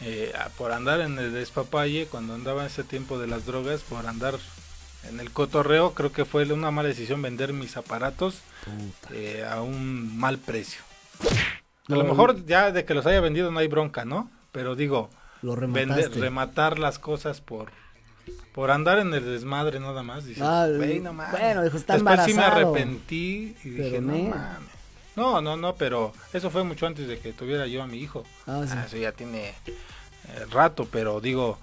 [0.00, 4.06] eh, por andar en el despapalle, cuando andaba en ese tiempo de las drogas, por
[4.06, 4.34] andar
[5.08, 8.40] en el cotorreo, creo que fue una mala decisión vender mis aparatos
[9.12, 10.80] eh, a un mal precio.
[11.88, 14.30] A lo mejor ya de que los haya vendido no hay bronca, ¿no?
[14.52, 15.10] Pero digo,
[15.42, 16.20] Lo vender, remataste.
[16.20, 17.70] rematar las cosas por
[18.54, 20.26] por andar en el desmadre nada más.
[20.26, 21.32] Dices, Ah, "Güey, no mames".
[21.40, 24.68] bueno, dijo, está Después sí me arrepentí y dije, no mames.
[25.16, 28.24] No, no, no, pero eso fue mucho antes de que tuviera yo a mi hijo.
[28.46, 28.74] Ah, sí.
[28.76, 29.54] Ah, eso ya tiene eh,
[30.50, 31.58] rato, pero digo,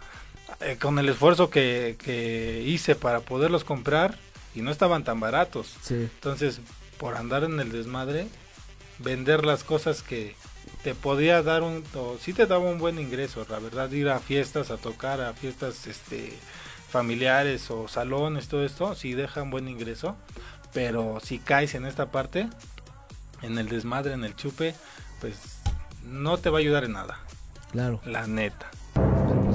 [0.61, 4.17] eh, con el esfuerzo que, que hice para poderlos comprar
[4.55, 5.75] y no estaban tan baratos.
[5.81, 5.95] Sí.
[5.95, 6.59] Entonces,
[6.97, 8.27] por andar en el desmadre,
[8.99, 10.35] vender las cosas que
[10.83, 14.19] te podía dar un, o sí te daba un buen ingreso, la verdad, ir a
[14.19, 16.33] fiestas, a tocar, a fiestas este
[16.89, 20.15] familiares o salones, todo esto, sí deja un buen ingreso,
[20.73, 22.49] pero si caes en esta parte,
[23.43, 24.73] en el desmadre, en el chupe,
[25.21, 25.35] pues
[26.03, 27.19] no te va a ayudar en nada,
[27.71, 28.01] Claro.
[28.05, 28.71] la neta.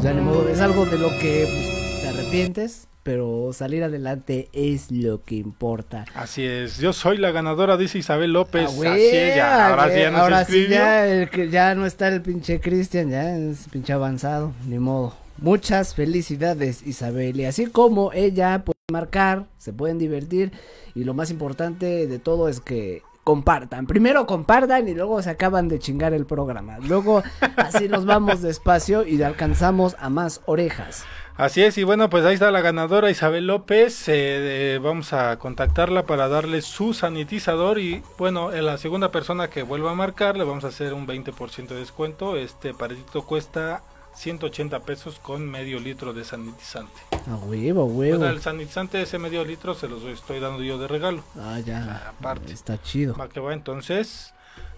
[0.05, 4.91] Ya ni modo, es algo de lo que pues, te arrepientes, pero salir adelante es
[4.91, 6.05] lo que importa.
[6.15, 8.65] Así es, yo soy la ganadora, dice Isabel López.
[8.65, 12.09] Ah, Así güey, es, ya, ahora sí ya ahora sí ya, el ya no está
[12.09, 15.15] el pinche Cristian, ya es pinche avanzado, ni modo.
[15.39, 20.53] Muchas felicidades Isabel y así como ella puede marcar, se pueden divertir
[20.95, 23.87] y lo más importante de todo es que compartan.
[23.87, 26.79] Primero compartan y luego se acaban de chingar el programa.
[26.79, 27.23] Luego
[27.57, 31.05] así nos vamos despacio y alcanzamos a más orejas.
[31.37, 34.09] Así es, y bueno, pues ahí está la ganadora Isabel López.
[34.09, 37.81] eh, eh, vamos a contactarla para darle su sanitizador.
[37.81, 41.09] Y bueno, en la segunda persona que vuelva a marcar, le vamos a hacer un
[41.09, 42.37] 20% de descuento.
[42.37, 43.83] Este paredito cuesta
[44.17, 46.93] 180 pesos con medio litro de sanitizante.
[47.31, 48.19] A huevo, huevo.
[48.19, 51.23] Bueno, el sanitizante, ese medio litro, se los estoy dando yo de regalo.
[51.39, 52.09] Ah, ya.
[52.19, 52.53] Aparte.
[52.53, 53.15] Está chido.
[53.17, 54.33] Va que va, entonces,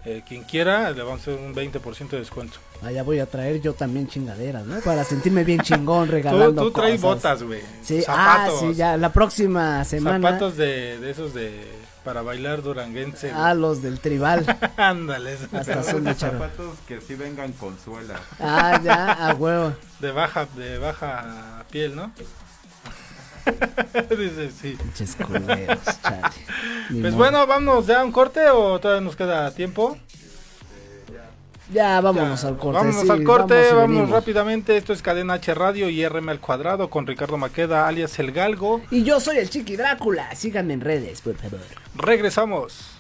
[0.05, 2.59] eh, quien quiera, le vamos a hacer un 20% de descuento.
[2.82, 4.78] Ah, ya voy a traer yo también chingaderas, ¿no?
[4.80, 7.16] Para sentirme bien chingón regalando Tú, tú traes cosas.
[7.41, 7.61] botas, güey.
[7.82, 8.55] Sí, zapatos.
[8.62, 10.28] ah, sí, ya, la próxima semana.
[10.28, 11.62] Zapatos de, de esos de
[12.07, 13.33] para bailar duranguense.
[13.35, 14.47] Ah, los del tribal.
[14.77, 15.37] Ándale.
[15.53, 18.15] Hasta son de zapatos que sí vengan con suela.
[18.39, 19.75] Ah, ya, a huevo.
[19.99, 22.13] De baja, de baja piel, ¿no?
[24.17, 24.79] Dice, sí.
[24.81, 26.23] Pinches culeros, chale.
[26.89, 27.17] Pues modo.
[27.17, 29.99] bueno, vamos ya a un corte o todavía nos queda tiempo.
[31.73, 32.79] Ya, vámonos Ya, al corte.
[32.79, 34.77] Vámonos sí, al corte, vamos vamos rápidamente.
[34.77, 38.81] Esto es Cadena H Radio y RM al cuadrado con Ricardo Maqueda, alias El Galgo.
[38.91, 40.35] Y yo soy el Chiqui Drácula.
[40.35, 41.61] Síganme en redes, por favor.
[41.97, 42.93] Regresamos.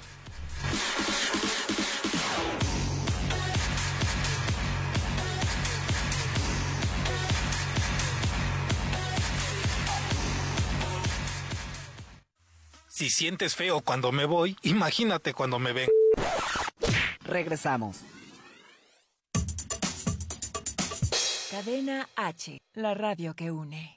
[12.88, 15.90] Si sientes feo cuando me voy, imagínate cuando me ven.
[17.20, 17.98] Regresamos.
[21.56, 23.95] Cadena H, la radio que une.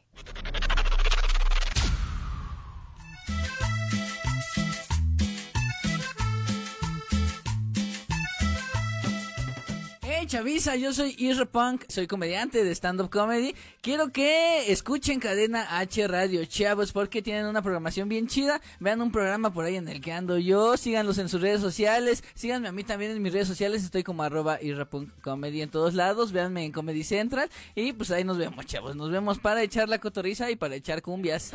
[10.20, 11.47] Hey Chavisa, yo soy Isra
[11.88, 13.55] soy comediante de stand-up comedy.
[13.80, 18.59] Quiero que escuchen Cadena H Radio Chavos porque tienen una programación bien chida.
[18.82, 22.22] Vean un programa por ahí en el que ando yo, síganlos en sus redes sociales,
[22.34, 24.89] síganme a mí también en mis redes sociales, estoy como arroba Isra
[25.22, 29.11] Comedy en todos lados, véanme en Comedy Central y pues ahí nos vemos chavos, nos
[29.11, 31.53] vemos para echar la cotorriza y para echar cumbias.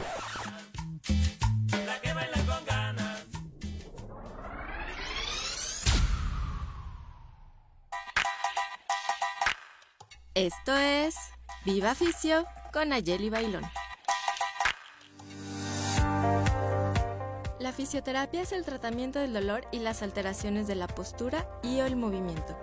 [10.35, 11.15] Esto es
[11.65, 13.63] Viva Ficio con Ayeli Bailón.
[17.61, 21.87] La fisioterapia es el tratamiento del dolor y las alteraciones de la postura y o
[21.87, 22.59] el movimiento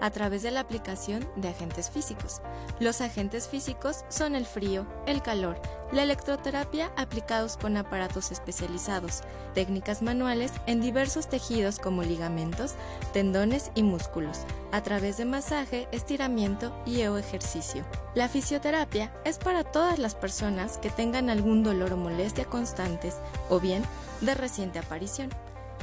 [0.00, 2.42] a través de la aplicación de agentes físicos.
[2.80, 5.62] Los agentes físicos son el frío, el calor,
[5.92, 9.22] la electroterapia aplicados con aparatos especializados,
[9.54, 12.74] técnicas manuales en diversos tejidos como ligamentos,
[13.12, 14.40] tendones y músculos,
[14.72, 17.84] a través de masaje, estiramiento y o ejercicio.
[18.14, 23.16] La fisioterapia es para todas las personas que tengan algún dolor o molestia constantes
[23.50, 23.82] o bien
[24.22, 25.28] de reciente aparición.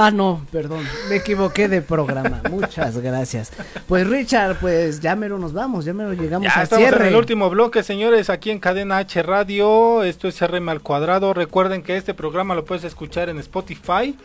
[0.00, 2.40] Ah, no, perdón, me equivoqué de programa.
[2.50, 3.50] Muchas gracias.
[3.88, 7.08] Pues Richard, pues ya mero nos vamos, ya mero llegamos Ya al estamos cierre.
[7.08, 10.04] en el último bloque, señores, aquí en Cadena H Radio.
[10.04, 11.34] Esto es RM al cuadrado.
[11.34, 14.16] Recuerden que este programa lo puedes escuchar en Spotify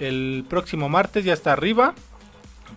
[0.00, 1.94] el próximo martes, ya está arriba.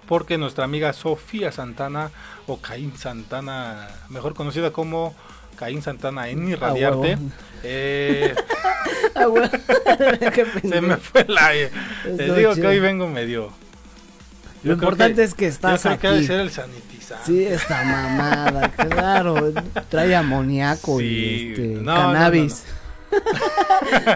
[0.08, 2.12] Porque nuestra amiga Sofía Santana,
[2.46, 5.16] o Caín Santana, mejor conocida como
[5.64, 7.18] Caín Santana en Irradiarte,
[7.64, 8.36] eh,
[10.62, 11.52] se me fue la...
[11.52, 11.64] Te
[12.12, 13.50] Estuvo digo que hoy vengo medio...
[14.64, 16.28] Lo Yo importante es que estás yo creo que ha de aquí.
[16.28, 17.26] ser el sanitizante.
[17.26, 19.54] Sí, esta mamada, claro.
[19.90, 22.64] Trae amoníaco Sí, y este, no, cannabis.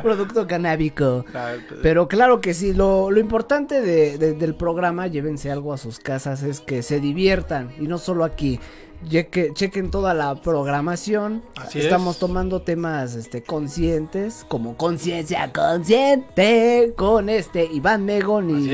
[0.02, 1.26] Producto canábico.
[1.34, 5.78] Ah, Pero claro que sí, lo, lo importante de- de- del programa, llévense algo a
[5.78, 7.72] sus casas, es que se diviertan.
[7.80, 8.60] Y no solo aquí.
[9.08, 11.44] Cheque- chequen toda la programación.
[11.56, 12.20] Así Estamos es.
[12.20, 18.68] tomando temas este, conscientes, como conciencia consciente, con este Iván Megon y,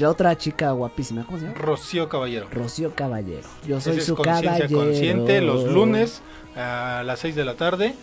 [0.00, 1.24] la otra chica guapísima.
[1.26, 1.58] ¿Cómo se llama?
[1.58, 2.46] Rocío Caballero.
[2.52, 3.48] Rocío Caballero.
[3.66, 4.78] Yo soy Ese es su Conciencia caballero.
[4.78, 6.20] Consciente los lunes
[6.56, 7.94] a las 6 de la tarde.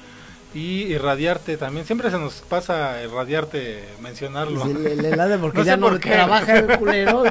[0.54, 1.86] Y irradiarte también.
[1.86, 4.66] Siempre se nos pasa irradiarte mencionarlo.
[4.66, 7.24] Sí, le, le late porque No ya no por trabaja el culero.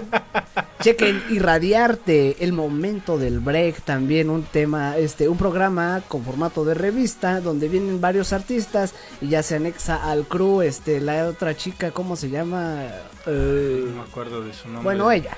[0.80, 6.72] Chequen Irradiarte, el momento del break, también un tema, este, un programa con formato de
[6.72, 11.90] revista donde vienen varios artistas y ya se anexa al crew, este, la otra chica,
[11.90, 12.84] ¿cómo se llama?
[13.26, 14.84] Eh, No me acuerdo de su nombre.
[14.84, 15.36] bueno, ella.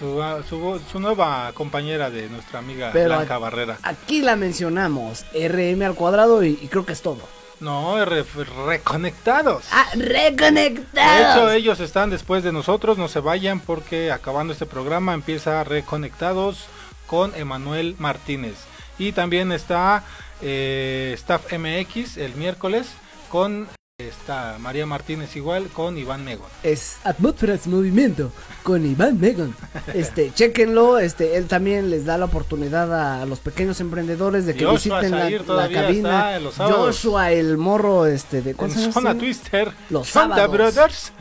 [0.00, 3.78] Su, ah, su, su nueva compañera de nuestra amiga Pero Blanca Barrera.
[3.82, 7.20] Aquí la mencionamos, RM al cuadrado y, y creo que es todo.
[7.60, 8.24] No, re-
[8.66, 9.64] reconectados.
[9.70, 11.52] Ah, De hecho, reconectados.
[11.52, 16.64] ellos están después de nosotros, no se vayan porque acabando este programa empieza Reconectados
[17.06, 18.54] con Emanuel Martínez.
[18.98, 20.02] Y también está
[20.40, 22.88] eh, Staff MX el miércoles
[23.28, 23.68] con
[24.08, 26.48] está María Martínez igual con Iván Megon.
[26.62, 28.32] Es Atmósferas Movimiento
[28.62, 29.54] con Iván Megon.
[29.94, 34.64] Este, chequenlo, este, él también les da la oportunidad a, los pequeños emprendedores de que
[34.64, 36.38] Joshua visiten la- Zahir la, todavía cabina.
[36.38, 36.56] los.
[36.56, 39.26] Joshua, el morro, este, de En ¿cuántos años Zona tiene?
[39.26, 39.72] Twister.
[39.90, 40.50] Los sábados.
[40.50, 41.12] Brothers.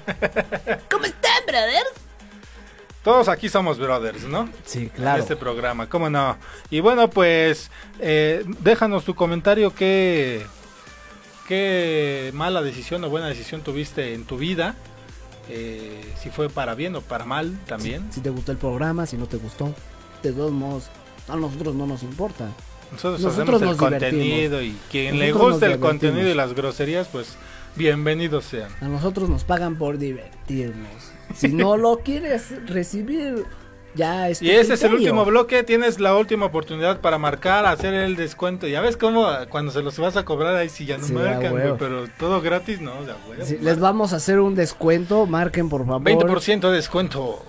[0.90, 1.90] ¿Cómo están, brothers?
[3.04, 4.50] Todos aquí somos brothers, ¿no?
[4.66, 5.18] Sí, claro.
[5.18, 6.38] En este programa, ¿cómo no?
[6.70, 10.46] Y bueno, pues eh, déjanos tu comentario qué,
[11.50, 14.76] qué mala decisión o buena decisión tuviste en tu vida.
[15.50, 18.04] eh, si fue para bien o para mal también.
[18.12, 19.74] Si te gustó el programa, si no te gustó,
[20.22, 20.90] de todos modos,
[21.28, 22.50] a nosotros no nos importa.
[22.92, 27.36] Nosotros, Nosotros hacemos el contenido y quien le guste el contenido y las groserías, pues
[27.76, 28.70] bienvenidos sean.
[28.82, 31.12] A nosotros nos pagan por divertirnos.
[31.36, 33.46] Si no lo quieres recibir,
[33.96, 37.94] Ya es Y ese es el último bloque, tienes la última oportunidad para marcar, hacer
[37.94, 38.68] el descuento.
[38.68, 41.52] Ya ves cómo cuando se los vas a cobrar ahí sí ya no Sí, marcan,
[41.52, 43.46] güey, pero todo gratis, no, ya güey.
[43.46, 46.04] Sí, les vamos a hacer un descuento, marquen por favor.
[46.04, 47.44] 20% de descuento.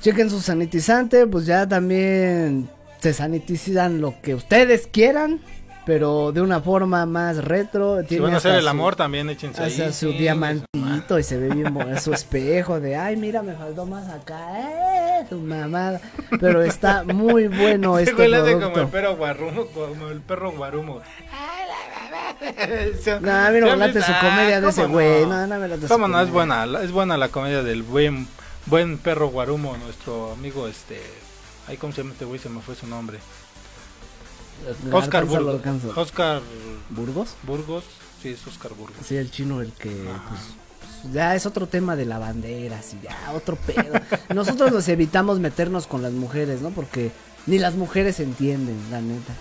[0.00, 2.68] Chequen su sanitizante, pues ya también
[3.00, 5.40] se sanitizan lo que ustedes quieran,
[5.86, 8.02] pero de una forma más retro.
[8.08, 9.70] Si van a hacer el su- amor también, échense ahí.
[9.70, 13.54] hasta su sí, diamantito y se ve bien bonito su espejo de ay mira me
[13.54, 16.00] faltó más acá eh, su mamada
[16.40, 21.00] pero está muy bueno este hace como el producto perro guarumo, como el perro guarumo.
[23.20, 25.46] no, a mí no me late su comedia de ese ¿cómo güey no?
[25.46, 25.86] no, no me late.
[25.86, 28.26] Es buena, la- es buena la comedia del buen,
[28.66, 31.00] buen perro guarumo, nuestro amigo este...
[31.66, 32.38] Ay, ¿cómo se llama este güey?
[32.38, 33.18] Se me fue su nombre.
[34.92, 35.60] Oscar Burgos.
[35.96, 36.42] Oscar
[36.90, 37.84] Burgos Burgos.
[38.22, 38.96] Sí, es Oscar Burgos.
[39.04, 40.40] sí el chino el que pues,
[41.02, 43.92] pues, ya es otro tema de la bandera sí ya otro pedo
[44.34, 47.12] nosotros nos evitamos meternos con las mujeres no porque
[47.46, 49.34] ni las mujeres entienden la neta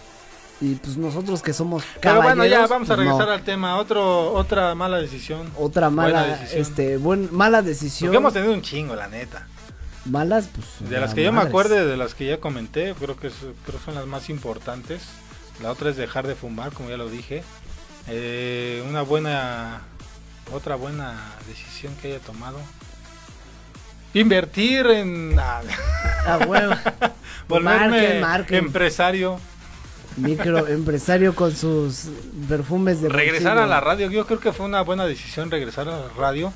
[0.61, 3.11] y pues nosotros que somos Pero bueno, ya caballeros, vamos a pues, no.
[3.11, 3.78] regresar al tema.
[3.78, 5.51] Otro, otra mala decisión.
[5.57, 6.61] otra mala decisión.
[6.61, 9.45] este buen mala decisión Porque hemos tenido un chingo, la neta.
[10.06, 13.28] Malas pues De las que yo me acuerde, de las que ya comenté, creo que,
[13.28, 13.34] es-
[13.66, 15.01] creo son las más importantes.
[15.62, 17.43] La otra es dejar de fumar, como ya lo dije.
[18.08, 19.82] Eh, una buena,
[20.51, 21.16] otra buena
[21.47, 22.58] decisión que haya tomado.
[24.14, 25.36] Invertir en...
[25.39, 25.62] ah,
[26.28, 26.76] a huevo
[27.47, 28.58] volverme Marquen, marquen.
[28.66, 29.39] empresario.
[30.18, 32.10] microempresario con sus
[32.47, 33.64] perfumes de Regresar bolsillo.
[33.64, 36.54] a la radio, yo creo que fue una buena decisión regresar a la radio,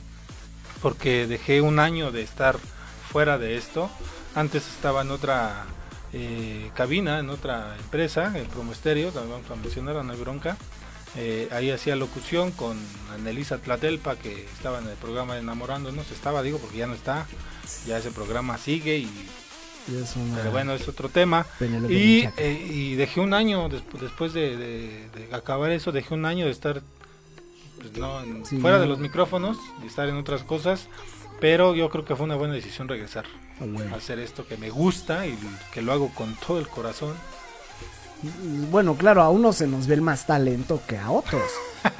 [0.81, 2.57] porque dejé un año de estar
[3.11, 3.89] fuera de esto.
[4.35, 5.65] Antes estaba en otra
[6.13, 10.57] eh, cabina, en otra empresa, el Promo Estéreo, también vamos a mencionar, no hay bronca.
[11.15, 12.77] Eh, ahí hacía locución con
[13.13, 17.25] Anelisa Tlatelpa, que estaba en el programa Enamorándonos, estaba, digo, porque ya no está,
[17.87, 19.09] ya ese programa sigue y
[19.89, 21.45] Y es una- pero bueno, es otro tema.
[21.89, 26.25] Y, eh, y dejé un año, despu- después de, de- de acabar eso, dejé un
[26.25, 26.81] año de estar
[27.77, 28.81] pues, no, en- Sí, fuera no.
[28.83, 30.87] de los micrófonos, de estar en otras cosas.
[31.39, 33.25] Pero yo creo que fue una buena decisión regresar
[33.59, 33.93] Ah, bueno.
[33.93, 35.37] a hacer esto que me gusta y
[35.73, 37.13] que lo hago con todo el corazón.
[38.71, 41.43] Bueno, claro, a uno se nos ve el más talento que a otros.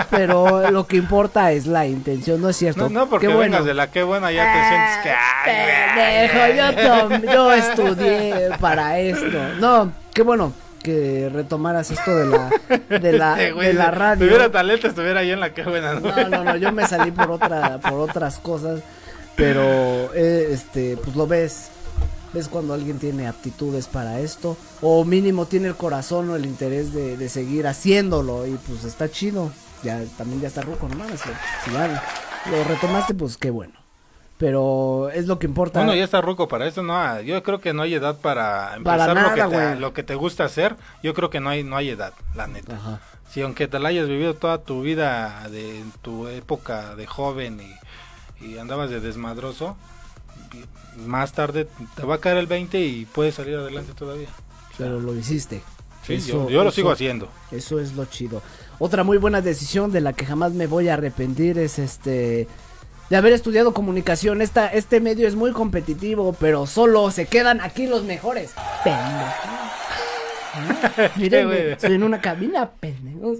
[0.09, 2.89] Pero lo que importa es la intención, ¿no es cierto?
[2.89, 3.51] No, no porque Qué bueno.
[3.51, 5.11] vengas de la que buena ya te sientes que...
[5.11, 9.37] ay, Pendejo, yo, tom- yo estudié para esto.
[9.59, 12.49] No, qué bueno que retomaras esto de la,
[12.99, 14.25] de la, Este güey, de la Si radio.
[14.25, 15.93] tuviera talento estuviera ahí en la que buena.
[15.95, 15.99] ¿no?
[16.15, 18.79] No, no, no, yo me salí por otra, por otras cosas,
[19.37, 21.69] pero eh, este, pues lo ves,
[22.33, 26.91] ves cuando alguien tiene aptitudes para esto, o mínimo tiene el corazón o el interés
[26.91, 29.51] de, de seguir haciéndolo, y pues está chido,
[29.83, 32.03] ya, también ya está ruco, no mames, si ya
[32.49, 33.73] lo retomaste, pues qué bueno,
[34.39, 35.79] pero es lo que importa.
[35.79, 39.05] Bueno, ya está ruco para eso, no, yo creo que no hay edad para Para
[39.05, 41.63] empezar lo, nada, que te, lo que te gusta hacer, yo creo que no hay,
[41.63, 42.75] no hay edad, la neta.
[42.75, 42.99] Ajá.
[43.29, 47.59] Si aunque te la hayas vivido toda tu vida de en tu época de joven
[47.59, 47.86] y,
[48.41, 49.75] y andabas de desmadroso,
[51.05, 54.27] más tarde te va a caer el 20 y puedes salir adelante todavía.
[54.77, 55.61] Pero lo hiciste.
[56.05, 57.27] Sí, yo- yo lo sigo haciendo.
[57.51, 58.41] Eso es lo chido.
[58.79, 62.47] Otra muy buena decisión de la que jamás me voy a arrepentir es este
[63.09, 64.41] de haber estudiado comunicación.
[64.41, 68.51] Esta, este medio es muy competitivo, pero solo se quedan aquí los mejores.
[68.83, 69.33] Pendejos.
[71.17, 71.71] Miren, güey?
[71.71, 73.39] estoy en una cabina, pendejos.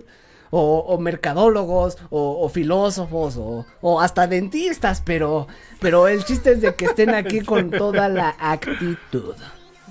[0.49, 5.47] O, o mercadólogos, o, o filósofos, o, o hasta dentistas, pero,
[5.79, 9.35] pero el chiste es de que estén aquí con toda la actitud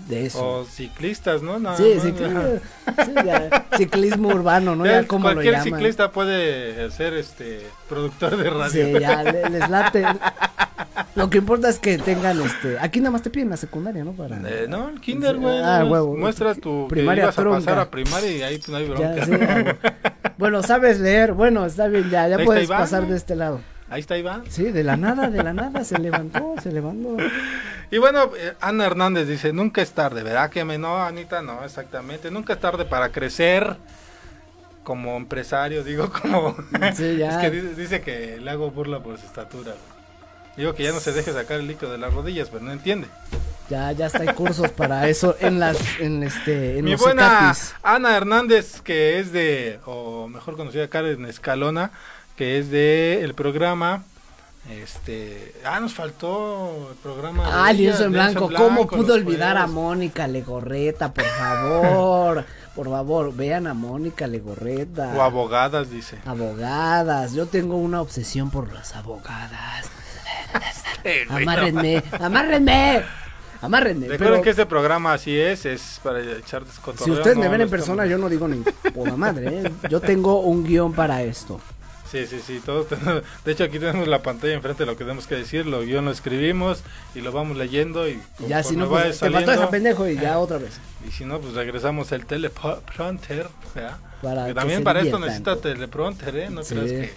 [0.08, 0.60] de eso.
[0.60, 1.58] O ciclistas, ¿no?
[1.58, 2.40] Nada Sí, ciclismo,
[2.86, 3.04] ajá.
[3.04, 4.84] sí, ya, ciclismo urbano, ¿no?
[4.86, 5.64] Ya Ya como lo cualquier llaman.
[5.80, 8.86] ciclista puede ser este productor de radio.
[8.86, 10.04] Sí, ya le- les late.
[11.14, 12.78] Lo que importa es que tengan este.
[12.78, 14.12] Aquí nada más te piden la secundaria, ¿no?
[14.12, 14.36] Para.
[14.36, 15.60] Eh, no, el kinder, güey.
[15.62, 16.16] Ah, huevo.
[16.16, 18.94] Muestra tu Primaria que ibas a pasar a primaria y ahí pues, no hay Ya,
[19.12, 19.24] bronca.
[19.24, 21.32] sí, ah, bueno, sabes leer.
[21.32, 23.10] Bueno, está bien, ya, ya Ahí puedes Iván, pasar ¿no?
[23.10, 23.60] de este lado.
[23.88, 24.42] Ahí está Iván.
[24.48, 27.16] Sí, de la nada, de la nada, se levantó, se levantó.
[27.90, 31.40] Y bueno, eh, Ana Hernández dice, nunca es tarde, ¿verdad que me no, Anita?
[31.40, 33.76] No, exactamente, nunca es tarde para crecer
[34.82, 36.56] como empresario, digo, como...
[36.94, 37.30] Sí, ya.
[37.30, 39.74] es que dice, dice que le hago burla por su estatura.
[40.56, 43.08] Digo que ya no se deje sacar el líquido de las rodillas, pero no entiende.
[43.68, 47.54] Ya, ya está, hay cursos para eso en las, en este, en Mi los buena.
[47.82, 51.90] Ana Hernández, que es de, o mejor conocida Karen Escalona,
[52.36, 54.04] que es de el programa...
[54.70, 57.44] Este, ah, nos faltó el programa.
[57.44, 58.50] de Ah, lienzo en blanco.
[58.50, 59.68] en ¿Cómo Blanco, pudo olvidar a.
[59.68, 61.12] Mónica Legorreta?
[61.14, 62.44] Por favor,
[62.74, 65.12] por favor, vean a Mónica Legorreta.
[65.16, 66.18] O abogadas, dice.
[66.26, 69.86] Abogadas, yo tengo una obsesión por las abogadas.
[71.04, 73.02] Eh, Amárrenme, amárrenme.
[73.62, 74.06] Amárrenme.
[74.08, 77.04] Recuerden pero que este programa así es, es para echar descotorreo.
[77.06, 78.58] si ustedes me ven en estamos- persona, yo no digo ni
[78.92, 79.46] puta madre.
[79.66, 79.72] ¿eh?
[79.88, 81.60] Yo tengo un guion para esto.
[82.10, 85.04] Sí, sí, sí, todo tenemos- De hecho, aquí tenemos la pantalla enfrente de lo que
[85.04, 86.82] tenemos que decir, lo guion lo escribimos
[87.14, 90.38] y lo vamos leyendo y Ya si no, pues, te mató esa pendejo y ya
[90.38, 90.78] otra vez.
[91.06, 93.48] Y si no, pues regresamos el teleprompter.
[94.22, 96.48] Para Que también para esto necesita teleprompter, ¿eh?
[96.50, 96.74] No Sí.
[96.74, 97.14] creas que...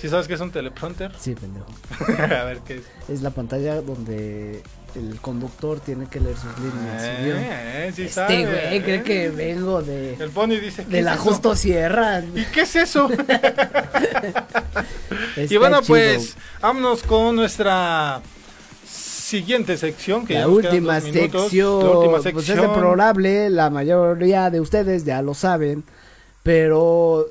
[0.00, 1.12] ¿Sí sabes qué es un teleprompter?
[1.18, 1.66] Sí, pendejo.
[2.22, 2.82] A ver qué es.
[3.08, 4.62] Es la pantalla donde
[4.94, 7.02] el conductor tiene que leer sus líneas.
[7.02, 9.02] Eh, sí este sabe, güey cree ¿eh?
[9.02, 11.16] que vengo de, El Pony dice ¿qué de la?
[11.16, 12.20] Justo Sierra.
[12.20, 13.08] ¿Y qué es eso?
[15.36, 15.88] y bueno, chido.
[15.88, 18.20] pues vámonos con nuestra
[19.32, 20.26] siguiente sección.
[20.26, 21.42] Que la ya última, minutos.
[21.44, 22.68] sección, La última pues es sección.
[22.68, 25.84] deplorable, la mayoría de ustedes ya lo saben,
[26.42, 27.26] pero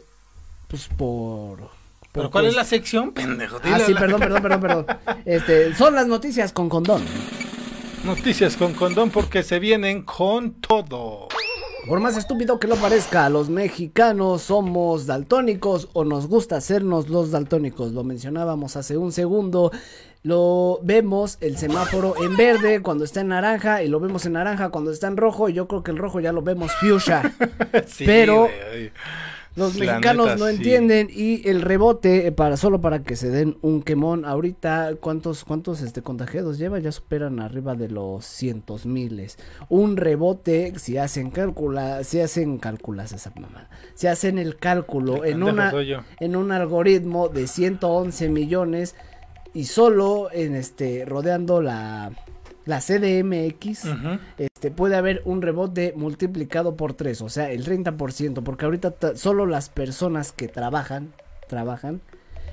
[0.67, 1.80] pues por...
[2.11, 3.57] ¿Pero cuál es la sección, pendejo?
[3.63, 4.85] Ah, sí, la- perdón, perdón, perdón, perdón.
[5.25, 7.01] Este, son las noticias con condón.
[8.03, 11.27] Noticias con condón porque se vienen con todo.
[11.87, 17.31] Por más estúpido que lo parezca, los mexicanos somos daltónicos o nos gusta hacernos los
[17.31, 17.91] daltónicos.
[17.91, 19.71] Lo mencionábamos hace un segundo.
[20.23, 24.69] Lo vemos el semáforo en verde cuando está en naranja y lo vemos en naranja
[24.69, 25.49] cuando está en rojo.
[25.49, 27.33] Y yo creo que el rojo ya lo vemos fuchsia.
[27.87, 28.47] Sí, Pero.
[29.55, 30.53] Los La mexicanos neta, no sí.
[30.55, 35.43] entienden y el rebote eh, para solo para que se den un quemón ahorita cuántos
[35.43, 39.37] cuántos este contagiados lleva ya superan arriba de los cientos miles.
[39.69, 45.33] Un rebote si hacen cálcula si hacen cálculas esa mamá si hacen el cálculo El
[45.33, 45.73] en una
[46.19, 48.95] en un algoritmo de 111 millones
[49.53, 52.11] y solo en este rodeando la
[52.71, 53.85] la CDMX
[54.37, 59.15] este, puede haber un rebote multiplicado por 3, o sea, el 30%, porque ahorita ta-
[59.15, 61.13] solo las personas que trabajan,
[61.47, 61.99] trabajan,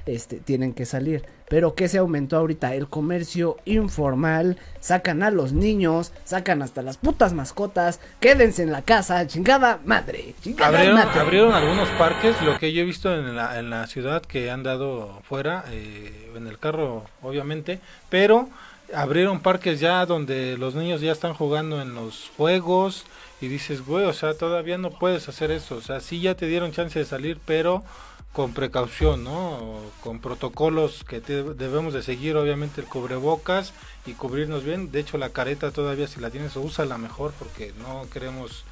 [0.06, 1.22] este, tienen que salir.
[1.50, 2.74] Pero ¿qué se aumentó ahorita?
[2.74, 8.82] El comercio informal, sacan a los niños, sacan hasta las putas mascotas, quédense en la
[8.82, 11.20] casa, chingada madre, chingada Abrieron, madre.
[11.20, 14.62] abrieron algunos parques, lo que yo he visto en la, en la ciudad que han
[14.62, 18.48] dado fuera, eh, en el carro obviamente, pero
[18.94, 23.04] abrieron parques ya donde los niños ya están jugando en los juegos
[23.40, 26.46] y dices, güey, o sea, todavía no puedes hacer eso, o sea, sí ya te
[26.46, 27.84] dieron chance de salir, pero
[28.32, 29.80] con precaución, ¿no?
[30.02, 33.72] Con protocolos que te- debemos de seguir, obviamente el cubrebocas
[34.06, 38.06] y cubrirnos bien, de hecho la careta todavía si la tienes úsala mejor porque no
[38.12, 38.64] queremos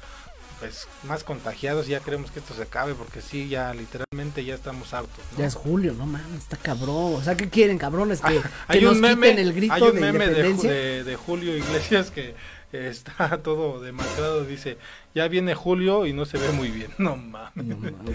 [0.59, 4.93] pues más contagiados, ya queremos que esto se acabe porque sí, ya literalmente ya estamos
[4.93, 5.23] hartos.
[5.33, 5.37] ¿no?
[5.39, 7.15] Ya es julio, no mames, está cabrón.
[7.15, 8.21] O sea, ¿qué quieren, cabrones?
[8.21, 10.71] Que, que Hay nos un meme, quiten el grito hay un de meme de, independencia.
[10.71, 12.35] de- de Julio Iglesias que
[12.73, 14.77] eh, está todo demacrado, dice,
[15.13, 17.65] ya viene Julio y no se ve muy bien, no mames.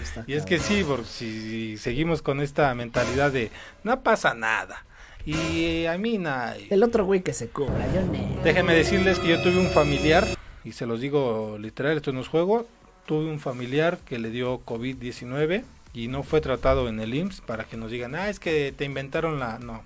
[0.01, 3.51] está y es que sí, porque si seguimos con esta mentalidad de
[3.83, 4.85] no pasa nada.
[5.25, 6.57] Y a mí nada.
[6.69, 8.37] El otro güey que se cobra, yo ne.
[8.43, 10.27] Déjenme decirles que yo tuve un familiar,
[10.63, 12.67] y se los digo literal, esto no es juego,
[13.05, 17.65] tuve un familiar que le dio COVID-19 y no fue tratado en el IMSS para
[17.65, 19.59] que nos digan, ah, es que te inventaron la...
[19.59, 19.81] No.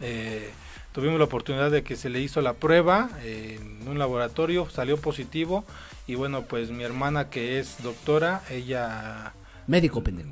[0.00, 0.50] Eh,
[0.92, 5.64] tuvimos la oportunidad de que se le hizo la prueba en un laboratorio, salió positivo
[6.06, 9.34] y bueno, pues mi hermana que es doctora, ella...
[9.66, 10.30] Médico pendejo.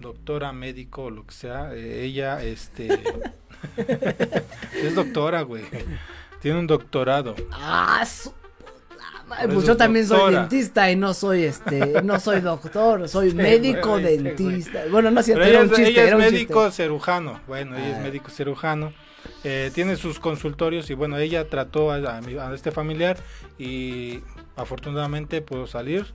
[0.00, 3.00] Doctora, médico, lo que sea, eh, ella, este...
[4.82, 5.64] es doctora, güey.
[6.42, 7.36] Tiene un doctorado.
[7.52, 8.32] Ah, su
[9.52, 13.98] Pues yo también soy dentista y no soy este, no soy doctor, soy Sí, médico
[13.98, 14.82] dentista.
[14.90, 16.82] Bueno, no es cierto, era un es- chiste, ella es era un médico chiste.
[16.84, 17.40] cirujano.
[17.46, 18.92] Bueno, ella es médico cirujano.
[19.42, 23.16] Eh, tiene sus consultorios y bueno, ella trató a, a este familiar
[23.58, 24.20] y
[24.56, 26.06] afortunadamente pudo salir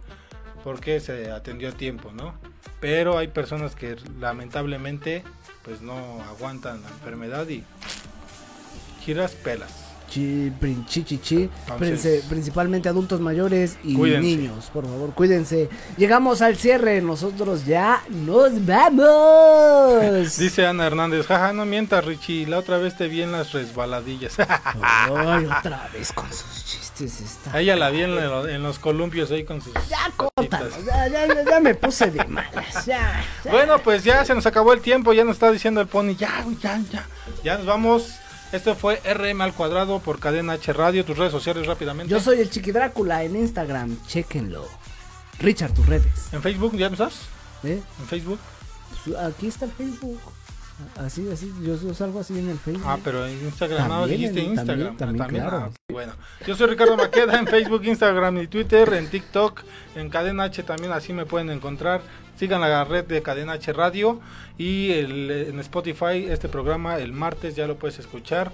[0.64, 2.36] porque se atendió a tiempo, ¿no?
[2.80, 5.24] Pero hay personas que lamentablemente
[5.64, 7.64] pues no aguantan la enfermedad y
[9.02, 9.79] giras pelas.
[10.10, 11.50] Chi, prin- chi, chi, chi.
[11.68, 14.28] Entonces- Prince- principalmente adultos mayores y Cuídense.
[14.28, 15.70] niños, por favor, cuídense.
[15.98, 20.38] Llegamos al cierre, nosotros ya nos vamos.
[20.38, 24.36] Dice Ana Hernández, jaja, no mientas Richie, la otra vez te vi en las resbaladillas.
[24.40, 27.54] Ay, otra vez con sus chistes está.
[27.54, 29.74] A ella la vi en, en los columpios ahí con sus...
[29.90, 33.24] Ya, córtalo, ya, ya, ya, me puse de malas, ya.
[33.50, 36.46] Bueno, pues ya se nos acabó el tiempo, ya nos está diciendo el pony, ya,
[36.62, 37.06] ya, ya.
[37.44, 38.16] Ya nos vamos.
[38.52, 42.12] Esto fue RM al cuadrado por Cadena H Radio, tus redes sociales rápidamente.
[42.12, 44.66] Yo soy el Chiqui Drácula en Instagram, chequenlo.
[45.40, 46.30] Richard, tus redes.
[46.34, 47.14] ¿En Facebook ya no estás?
[47.64, 47.82] ¿Eh?
[48.00, 48.40] ¿En Facebook?
[49.20, 50.20] Aquí está el Facebook.
[50.98, 52.84] Así, así, yo, yo salgo así en el Facebook.
[52.88, 54.98] Ah, pero en Instagram, no, También, dijiste en- Instagram.
[54.98, 55.58] también, también, claro.
[55.58, 56.14] Ah, bueno,
[56.48, 59.62] yo soy Ricardo Maqueda en Facebook, Instagram y Twitter, en TikTok,
[59.96, 62.02] en Cadena H también, así me pueden encontrar.
[62.40, 64.22] Sigan la red de Cadena H Radio
[64.58, 68.50] y en Spotify este programa el martes ya lo puedes escuchar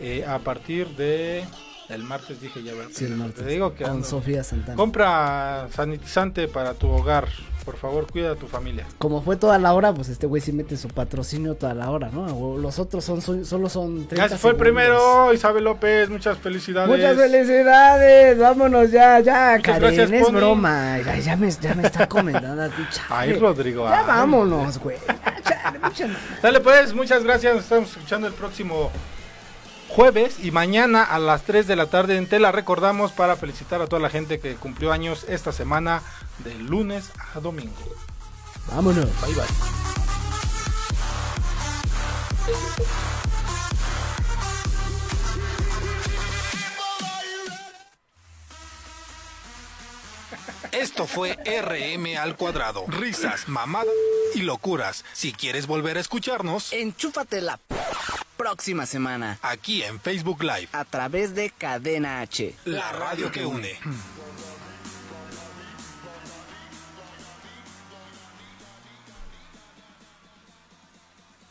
[0.00, 1.44] eh, a partir de
[1.88, 2.90] El martes dije ya, ¿verdad?
[2.92, 3.44] Sí, el martes.
[3.44, 4.06] Te digo que Con ando.
[4.06, 4.76] Sofía Santana.
[4.76, 7.28] Compra sanitizante para tu hogar.
[7.64, 8.86] Por favor, cuida a tu familia.
[8.98, 12.08] Como fue toda la hora, pues este güey sí mete su patrocinio toda la hora,
[12.10, 12.56] ¿no?
[12.56, 16.08] Los otros son, son- solo son 30 Ya se fue el primero, Isabel López.
[16.08, 16.88] Muchas felicidades.
[16.88, 20.32] Muchas felicidades, vámonos ya, ya, Muchas Karen, gracias, es Pony.
[20.36, 20.94] broma.
[20.94, 22.82] Ay, ya, me, ya me está comentando a ti.
[23.10, 23.86] Ay, Rodrigo.
[23.86, 24.06] Ya ay.
[24.06, 24.96] vámonos, güey.
[26.42, 27.54] Dale pues, muchas gracias.
[27.54, 28.90] Nos estamos escuchando el próximo
[29.88, 33.86] jueves y mañana a las 3 de la tarde en Tela recordamos para felicitar a
[33.86, 36.02] toda la gente que cumplió años esta semana
[36.44, 37.72] de lunes a domingo.
[38.70, 39.08] Vámonos.
[39.22, 39.44] Bye bye.
[50.72, 52.84] Esto fue RM al cuadrado.
[52.88, 53.92] Risas, mamadas
[54.34, 55.04] y locuras.
[55.12, 57.58] Si quieres volver a escucharnos, Enchúfate la
[58.36, 62.54] próxima semana aquí en Facebook Live, a través de Cadena H.
[62.64, 63.76] la radio que une.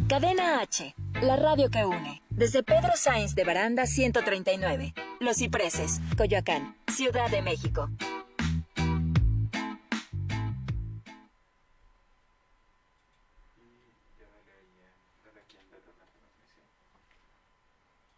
[0.07, 2.21] Cadena H, la radio que une.
[2.29, 7.89] Desde Pedro Sainz de Baranda 139, Los Cipreses, Coyoacán, Ciudad de México.